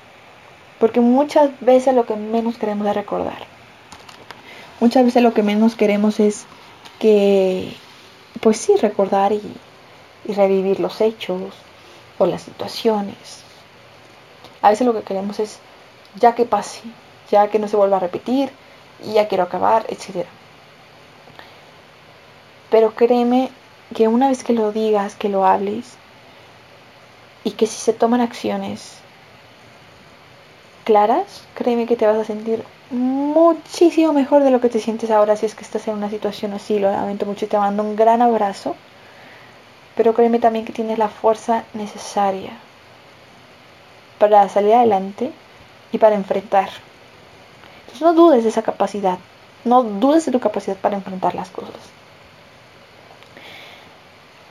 [0.80, 3.44] porque muchas veces lo que menos queremos es recordar.
[4.80, 6.46] Muchas veces lo que menos queremos es
[6.98, 7.74] que,
[8.40, 9.42] pues sí, recordar y,
[10.26, 11.42] revivir los hechos
[12.16, 13.42] o las situaciones.
[14.62, 15.58] A veces lo que queremos es
[16.14, 16.80] ya que pase,
[17.30, 18.50] ya que no se vuelva a repetir,
[19.12, 20.37] ya quiero acabar, etcétera.
[22.70, 23.50] Pero créeme
[23.94, 25.96] que una vez que lo digas, que lo hables,
[27.44, 28.98] y que si se toman acciones
[30.84, 35.36] claras, créeme que te vas a sentir muchísimo mejor de lo que te sientes ahora
[35.36, 36.78] si es que estás en una situación así.
[36.78, 38.74] Lo lamento mucho y te mando un gran abrazo.
[39.96, 42.52] Pero créeme también que tienes la fuerza necesaria
[44.18, 45.32] para salir adelante
[45.92, 46.68] y para enfrentar.
[47.80, 49.18] Entonces no dudes de esa capacidad.
[49.64, 51.97] No dudes de tu capacidad para enfrentar las cosas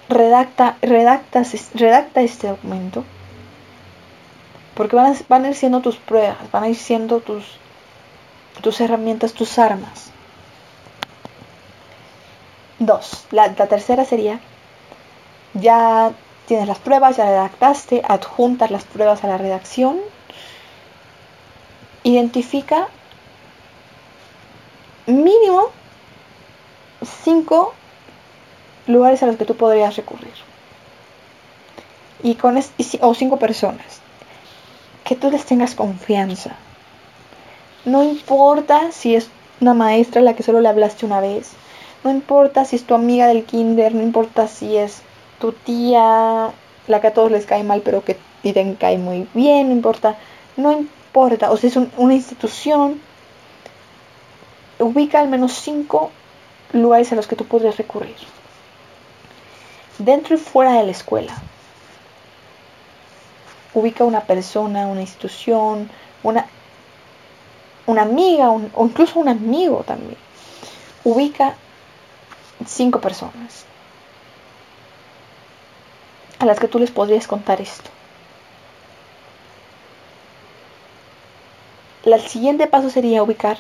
[0.10, 1.44] redacta, redacta,
[1.74, 3.04] redacta este documento.
[4.76, 7.58] Porque van a, van a ir siendo tus pruebas, van a ir siendo tus,
[8.62, 10.12] tus herramientas, tus armas.
[12.80, 14.40] Dos, la, la tercera sería,
[15.56, 16.12] ya
[16.46, 20.00] tienes las pruebas, ya redactaste, adjuntas las pruebas a la redacción.
[22.04, 22.88] Identifica
[25.08, 25.70] mínimo
[27.24, 27.74] cinco
[28.88, 30.34] lugares a los que tú podrías recurrir.
[32.24, 34.02] Y con o cinco personas.
[35.04, 36.56] Que tú les tengas confianza.
[37.86, 39.30] No importa si es
[39.62, 41.52] una maestra a la que solo le hablaste una vez.
[42.04, 43.94] No importa si es tu amiga del kinder.
[43.94, 45.02] No importa si es
[45.40, 46.52] tu tía,
[46.88, 49.70] la que a todos les cae mal, pero que a te cae muy bien.
[49.70, 50.18] No importa.
[50.56, 51.52] No importa.
[51.52, 53.00] O si es una institución.
[54.80, 56.12] Ubica al menos cinco
[56.74, 58.16] lugares a los que tú podrías recurrir
[59.98, 61.34] dentro y fuera de la escuela.
[63.74, 65.90] Ubica una persona, una institución,
[66.24, 66.48] una,
[67.86, 70.18] una amiga o incluso un amigo también.
[71.04, 71.56] Ubica
[72.66, 73.66] cinco personas
[76.40, 77.90] a las que tú les podrías contar esto.
[82.04, 83.58] El siguiente paso sería ubicar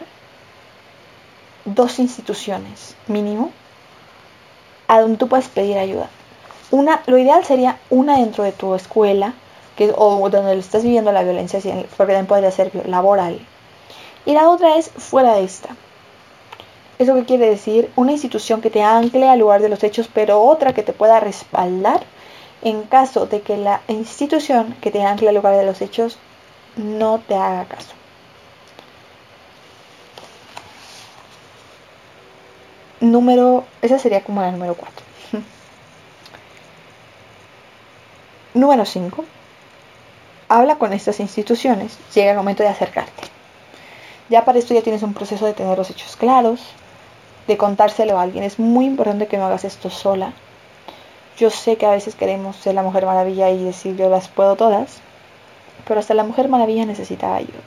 [1.65, 3.51] dos instituciones mínimo
[4.87, 6.09] a donde tú puedas pedir ayuda
[6.71, 9.33] una, lo ideal sería una dentro de tu escuela,
[9.75, 11.59] que, o donde estás viviendo la violencia,
[11.95, 13.39] porque también puede ser laboral.
[14.25, 15.69] Y la otra es fuera de esta.
[16.99, 17.91] ¿Eso qué quiere decir?
[17.95, 21.19] Una institución que te ancle al lugar de los hechos, pero otra que te pueda
[21.19, 22.01] respaldar
[22.63, 26.17] en caso de que la institución que te ancle al lugar de los hechos
[26.75, 27.93] no te haga caso.
[32.99, 35.06] Número, esa sería como la número 4.
[38.53, 39.25] Número 5.
[40.49, 41.97] Habla con estas instituciones.
[42.13, 43.23] Llega el momento de acercarte.
[44.29, 46.61] Ya para esto ya tienes un proceso de tener los hechos claros,
[47.47, 48.43] de contárselo a alguien.
[48.43, 50.33] Es muy importante que no hagas esto sola.
[51.37, 54.55] Yo sé que a veces queremos ser la mujer maravilla y decir yo las puedo
[54.55, 54.99] todas,
[55.87, 57.59] pero hasta la mujer maravilla necesita ayuda.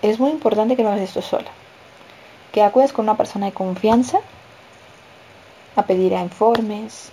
[0.00, 1.50] Es muy importante que no hagas esto sola.
[2.52, 4.20] Que acudes con una persona de confianza
[5.76, 7.10] a pedir a informes,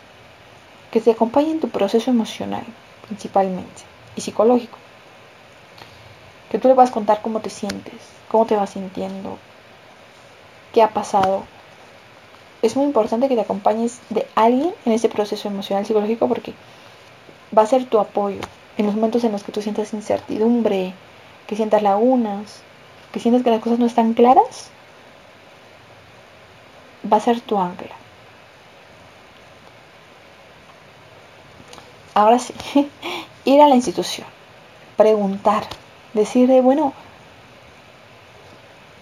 [0.92, 2.64] que te acompañen en tu proceso emocional,
[3.08, 3.84] principalmente,
[4.16, 4.78] y psicológico.
[6.52, 7.96] Que tú le vas a contar cómo te sientes,
[8.30, 9.38] cómo te vas sintiendo,
[10.74, 11.44] qué ha pasado.
[12.62, 16.54] Es muy importante que te acompañes de alguien en ese proceso emocional psicológico porque
[17.58, 18.42] va a ser tu apoyo
[18.78, 20.94] en los momentos en los que tú sientas incertidumbre,
[21.48, 22.62] que sientas lagunas,
[23.12, 24.70] que sientas que las cosas no están claras.
[27.12, 28.01] Va a ser tu ancla.
[32.14, 32.54] Ahora sí,
[33.46, 34.28] ir a la institución,
[34.98, 35.64] preguntar,
[36.14, 36.94] decirle, bueno,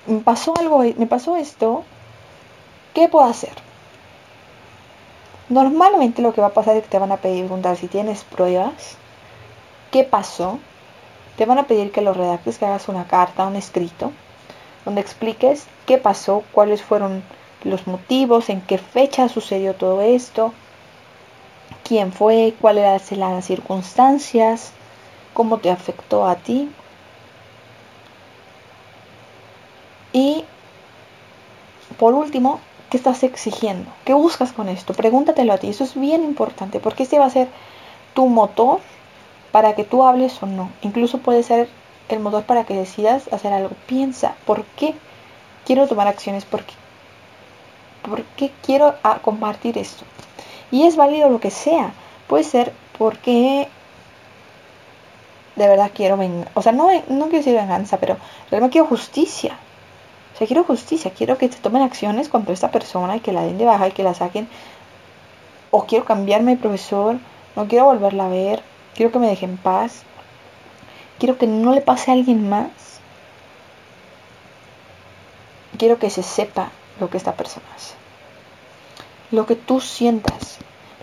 [0.05, 1.84] me pasó algo, me pasó esto,
[2.93, 3.53] ¿qué puedo hacer?
[5.49, 8.24] Normalmente lo que va a pasar es que te van a pedir preguntar si tienes
[8.24, 8.97] pruebas,
[9.91, 10.60] qué pasó,
[11.38, 14.12] te van a pedir que lo redactes, que hagas una carta, un escrito,
[14.86, 17.24] donde expliques qué pasó, cuáles fueron
[17.64, 20.53] los motivos, en qué fecha sucedió todo esto,
[21.89, 24.73] quién fue, cuáles eran las circunstancias,
[25.33, 26.69] cómo te afectó a ti.
[30.13, 30.45] Y
[31.97, 32.59] por último,
[32.91, 33.91] ¿qué estás exigiendo?
[34.05, 34.93] ¿Qué buscas con esto?
[34.93, 35.69] Pregúntatelo a ti.
[35.69, 37.47] Eso es bien importante porque este va a ser
[38.13, 38.81] tu motor
[39.51, 40.69] para que tú hables o no.
[40.83, 41.69] Incluso puede ser
[42.09, 43.71] el motor para que decidas hacer algo.
[43.87, 44.93] Piensa, ¿por qué
[45.65, 46.45] quiero tomar acciones?
[46.45, 46.75] ¿Por qué,
[48.07, 50.05] ¿Por qué quiero ah, compartir esto?
[50.72, 51.93] Y es válido lo que sea.
[52.28, 53.67] Puede ser porque
[55.55, 56.51] de verdad quiero venganza.
[56.53, 58.17] O sea, no, no quiero decir venganza, pero
[58.51, 59.57] realmente quiero justicia.
[60.34, 61.11] O sea, quiero justicia.
[61.11, 63.91] Quiero que se tomen acciones contra esta persona y que la den de baja y
[63.91, 64.47] que la saquen.
[65.72, 67.17] O quiero cambiarme de profesor.
[67.55, 68.61] No quiero volverla a ver.
[68.95, 70.03] Quiero que me deje en paz.
[71.17, 72.70] Quiero que no le pase a alguien más.
[75.78, 77.98] Quiero que se sepa lo que esta persona hace
[79.32, 80.57] lo que tú sientas.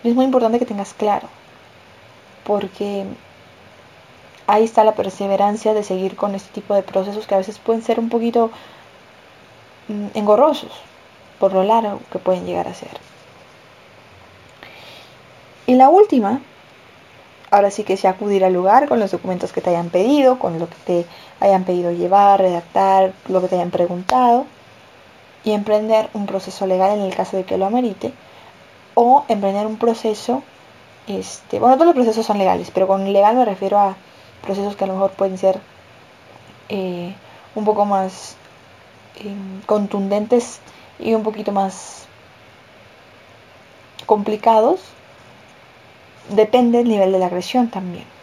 [0.04, 1.28] es muy importante que tengas claro,
[2.44, 3.04] porque
[4.46, 7.82] ahí está la perseverancia de seguir con este tipo de procesos que a veces pueden
[7.82, 8.50] ser un poquito
[9.88, 10.72] mm, engorrosos
[11.38, 12.98] por lo largo que pueden llegar a ser.
[15.66, 16.40] Y la última,
[17.50, 20.58] ahora sí que es acudir al lugar con los documentos que te hayan pedido, con
[20.58, 21.06] lo que te
[21.40, 24.46] hayan pedido llevar, redactar, lo que te hayan preguntado
[25.46, 28.12] y emprender un proceso legal en el caso de que lo amerite,
[28.94, 30.42] o emprender un proceso,
[31.06, 33.94] este, bueno, todos los procesos son legales, pero con legal me refiero a
[34.42, 35.60] procesos que a lo mejor pueden ser
[36.68, 37.14] eh,
[37.54, 38.36] un poco más
[39.20, 40.58] em, contundentes
[40.98, 42.06] y un poquito más
[44.04, 44.80] complicados,
[46.30, 48.15] depende del nivel de la agresión también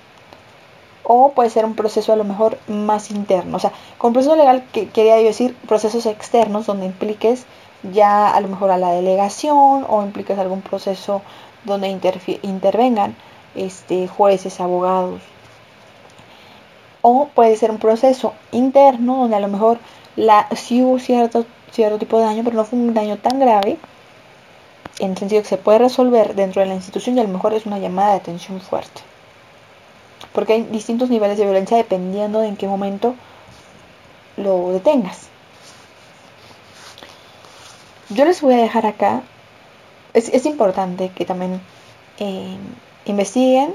[1.04, 3.58] o puede ser un proceso a lo mejor más interno.
[3.58, 7.46] O sea, con proceso legal que quería decir procesos externos donde impliques
[7.92, 11.22] ya a lo mejor a la delegación o impliques algún proceso
[11.66, 11.90] donde
[12.42, 13.16] intervengan
[13.56, 15.22] este, jueces, abogados.
[17.02, 19.80] O puede ser un proceso interno donde a lo mejor
[20.16, 23.78] la, sí hubo cierto, cierto tipo de daño, pero no fue un daño tan grave,
[25.00, 27.54] en el sentido que se puede resolver dentro de la institución y a lo mejor
[27.54, 29.02] es una llamada de atención fuerte
[30.34, 33.16] porque hay distintos niveles de violencia dependiendo de en qué momento
[34.38, 35.28] lo detengas.
[38.10, 39.24] Yo les voy a dejar acá,
[40.14, 41.62] es, importante que también
[42.20, 42.58] eh,
[43.06, 43.74] investiguen,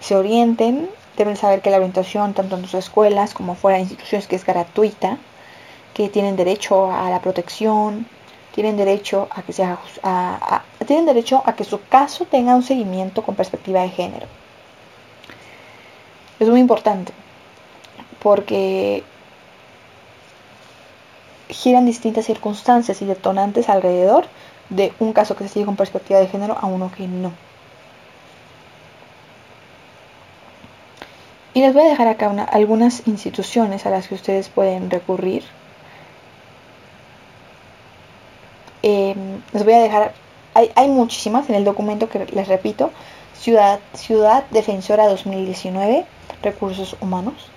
[0.00, 4.26] se orienten, deben saber que la orientación tanto en sus escuelas como fuera de instituciones
[4.26, 5.18] que es gratuita,
[5.94, 8.06] que tienen derecho a la protección,
[8.54, 9.78] tienen derecho a que sea
[10.86, 14.26] tienen derecho a que su caso tenga un seguimiento con perspectiva de género.
[16.42, 17.12] Es muy importante
[18.20, 19.04] porque
[21.48, 24.24] giran distintas circunstancias y detonantes alrededor
[24.68, 27.30] de un caso que se sigue con perspectiva de género a uno que no.
[31.54, 35.44] Y les voy a dejar acá algunas instituciones a las que ustedes pueden recurrir.
[38.82, 40.12] Em, les voy a dejar,
[40.54, 42.90] hay, hay muchísimas en el documento que les repito,
[43.38, 46.04] Ciudad, Ciudad Defensora 2019
[46.42, 47.52] recursos humanos.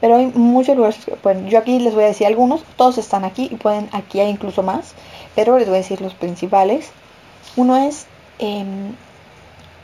[0.00, 1.48] Pero hay muchos lugares que pueden.
[1.48, 4.62] Yo aquí les voy a decir algunos, todos están aquí y pueden, aquí hay incluso
[4.62, 4.92] más,
[5.34, 6.90] pero les voy a decir los principales.
[7.56, 8.06] Uno es
[8.38, 8.94] em,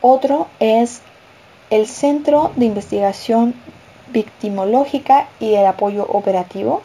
[0.00, 1.02] Otro es
[1.68, 3.54] el Centro de Investigación
[4.12, 6.82] victimológica y el apoyo operativo.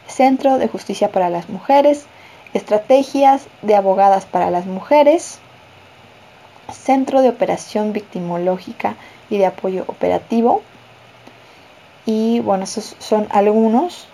[0.07, 2.05] Centro de Justicia para las Mujeres,
[2.53, 5.39] Estrategias de Abogadas para las Mujeres,
[6.71, 8.95] Centro de Operación Victimológica
[9.29, 10.61] y de Apoyo Operativo.
[12.05, 14.09] Y bueno, esos son algunos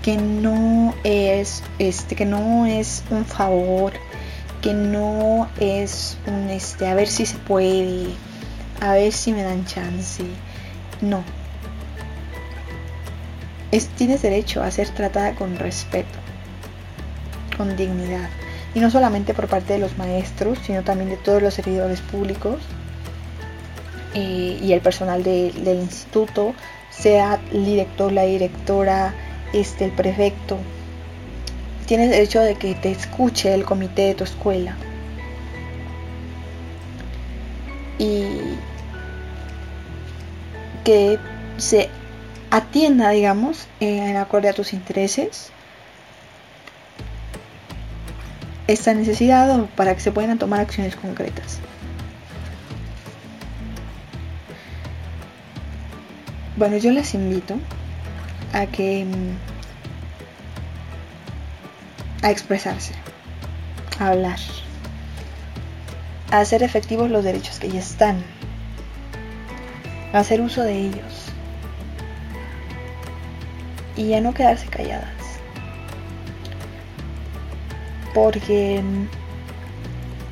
[0.02, 3.92] que no es este, que no es un favor,
[4.60, 8.06] que no es un este, a ver si se puede,
[8.80, 10.24] a ver si me dan chance.
[11.00, 11.22] No.
[13.70, 16.18] Es, tienes derecho a ser tratada con respeto,
[17.56, 18.28] con dignidad.
[18.74, 22.56] Y no solamente por parte de los maestros, sino también de todos los servidores públicos
[24.14, 26.54] eh, y el personal del instituto,
[26.90, 29.14] sea el director, la directora,
[29.52, 30.58] este, el prefecto,
[31.88, 34.76] tienes derecho de que te escuche el comité de tu escuela.
[37.98, 38.26] Y
[40.84, 41.18] que
[41.56, 41.88] se
[42.50, 45.50] atienda, digamos, en acorde a tus intereses
[48.66, 51.58] esta necesidad para que se puedan tomar acciones concretas.
[56.56, 57.56] Bueno, yo les invito
[58.52, 59.57] a que mm,
[62.22, 62.94] a expresarse,
[63.98, 64.38] a hablar,
[66.30, 68.22] a hacer efectivos los derechos que ya están,
[70.12, 71.26] a hacer uso de ellos
[73.96, 75.08] y a no quedarse calladas.
[78.14, 78.82] Porque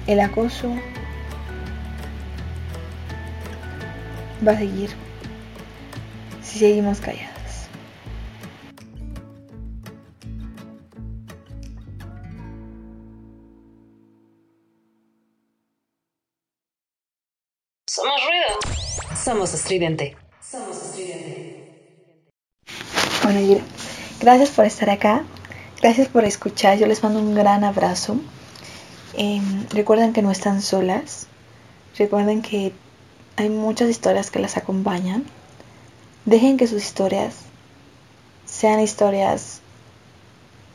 [0.07, 0.75] el acoso
[4.47, 4.91] va a seguir
[6.43, 7.36] si seguimos callados.
[17.97, 19.17] Somos ruido.
[19.25, 20.19] Somos estridente.
[20.43, 21.65] Somos estridente.
[23.23, 23.65] Bueno,
[24.21, 25.25] gracias por estar acá.
[25.81, 26.77] Gracias por escuchar.
[26.77, 28.19] Yo les mando un gran abrazo.
[29.15, 31.29] Em, recuerden que no están solas.
[31.97, 32.75] Recuerden que
[33.37, 35.25] hay muchas historias que las acompañan.
[36.27, 37.37] Dejen que sus historias
[38.45, 39.63] sean historias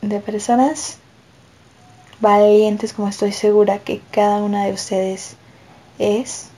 [0.00, 0.98] de personas
[2.20, 5.36] valientes como estoy segura que cada una de ustedes
[6.00, 6.48] es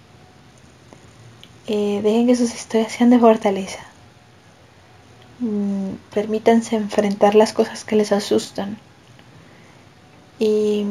[1.67, 3.81] eh, dejen que sus historias sean de fortaleza.
[5.41, 8.79] Mm, permítanse enfrentar las cosas que les asustan
[10.39, 10.85] y,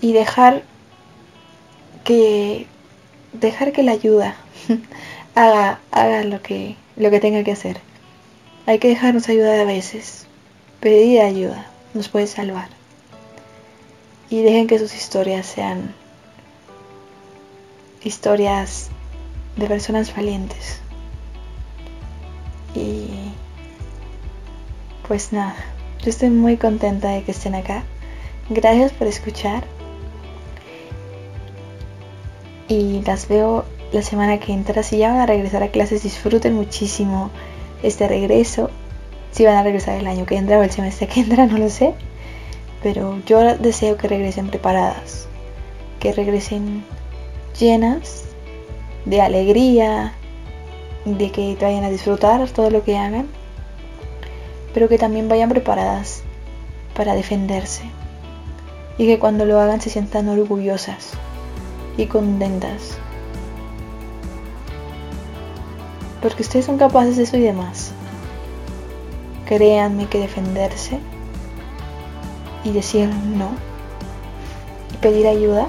[0.00, 0.62] y dejar
[2.04, 2.66] que
[3.32, 4.36] dejar que la ayuda
[5.34, 7.80] haga, haga lo que lo que tenga que hacer.
[8.66, 10.26] Hay que dejarnos ayudar a veces.
[10.80, 12.68] Pedir ayuda nos puede salvar.
[14.28, 15.94] Y dejen que sus historias sean
[18.06, 18.88] historias
[19.56, 20.80] de personas valientes.
[22.74, 23.08] Y
[25.08, 25.56] pues nada,
[26.02, 27.82] yo estoy muy contenta de que estén acá.
[28.48, 29.64] Gracias por escuchar.
[32.68, 34.82] Y las veo la semana que entra.
[34.82, 37.30] Si ya van a regresar a clases, disfruten muchísimo
[37.82, 38.70] este regreso.
[39.32, 41.70] Si van a regresar el año que entra o el semestre que entra, no lo
[41.70, 41.94] sé.
[42.82, 45.28] Pero yo deseo que regresen preparadas.
[45.98, 46.84] Que regresen
[47.58, 48.24] llenas
[49.04, 50.12] de alegría,
[51.04, 53.28] de que vayan a disfrutar todo lo que hagan,
[54.74, 56.22] pero que también vayan preparadas
[56.94, 57.84] para defenderse
[58.98, 61.12] y que cuando lo hagan se sientan orgullosas
[61.96, 62.98] y contentas.
[66.20, 67.92] Porque ustedes son capaces de eso y demás.
[69.46, 70.98] Créanme que defenderse
[72.64, 73.50] y decir no
[74.92, 75.68] y pedir ayuda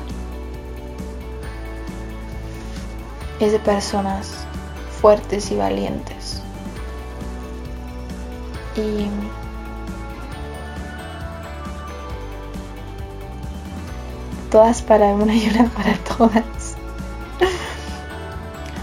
[3.39, 4.45] es de personas
[5.01, 6.41] fuertes y valientes.
[8.75, 9.07] Y
[14.51, 16.75] todas para una y una para todas.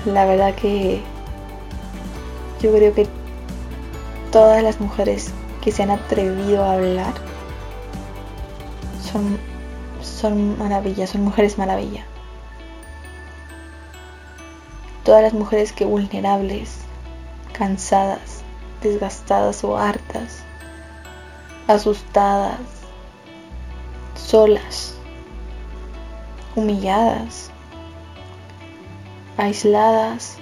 [0.05, 1.03] La verdad que
[2.61, 3.09] yo creo que
[4.31, 5.33] todas las mujeres
[5.63, 7.15] que se han atrevido a hablar
[9.11, 9.39] son,
[10.03, 12.05] son maravillas, son mujeres maravilla
[15.05, 16.79] todas las mujeres que vulnerables,
[17.53, 18.43] cansadas,
[18.83, 20.43] desgastadas o hartas,
[21.69, 22.61] asustadas,
[24.15, 24.97] solas,
[26.57, 27.51] humilladas,
[29.37, 30.39] aisladas,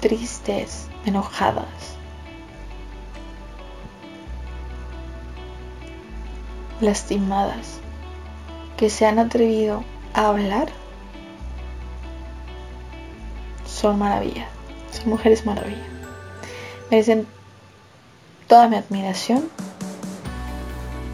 [0.00, 1.98] tristes, enojadas.
[6.80, 7.80] lastimadas,
[8.76, 9.82] que se han atrevido
[10.14, 10.68] a hablar
[13.68, 14.46] son maravilla,
[14.90, 15.86] son mujeres maravilla.
[16.90, 17.26] Merecen
[18.48, 19.48] toda mi admiración,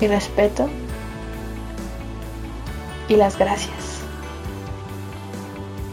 [0.00, 0.68] mi respeto
[3.08, 3.74] y las gracias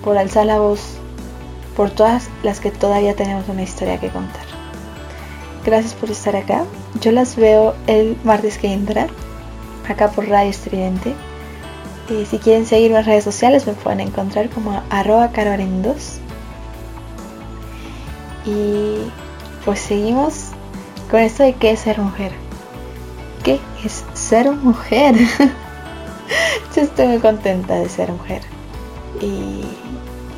[0.04, 0.82] por alzar la voz
[1.76, 4.46] por todas las que todavía tenemos una historia que contar.
[5.66, 6.64] Gracias por estar acá.
[7.02, 9.08] Yo las veo el martes que entra,
[9.88, 11.14] acá por Radio Estridente.
[12.10, 15.32] Y si quieren seguirme en redes sociales me pueden encontrar como arroba
[18.46, 18.98] y
[19.66, 20.50] pues seguimos
[21.10, 22.32] con esto de qué es ser mujer.
[23.44, 25.16] ¿Qué es ser mujer?
[26.76, 28.42] Yo estoy muy contenta de ser mujer.
[29.20, 29.64] Y,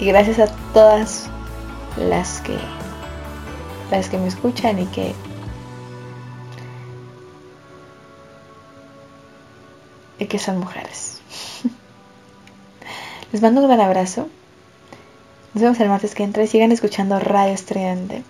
[0.02, 1.30] gracias a todas
[1.98, 2.58] las que
[3.92, 5.14] las que me escuchan y que
[10.20, 11.22] y que son mujeres.
[13.32, 14.28] Les mando un gran abrazo.
[15.54, 18.24] Nos vemos el martes que entra y sigan escuchando Radio Estridente,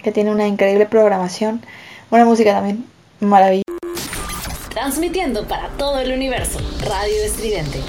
[0.00, 1.60] que tiene una increíble programación,
[2.12, 2.84] una música también
[3.18, 3.64] maravillosa.
[4.68, 7.80] Transmitiendo para todo el universo, Radio Estridente.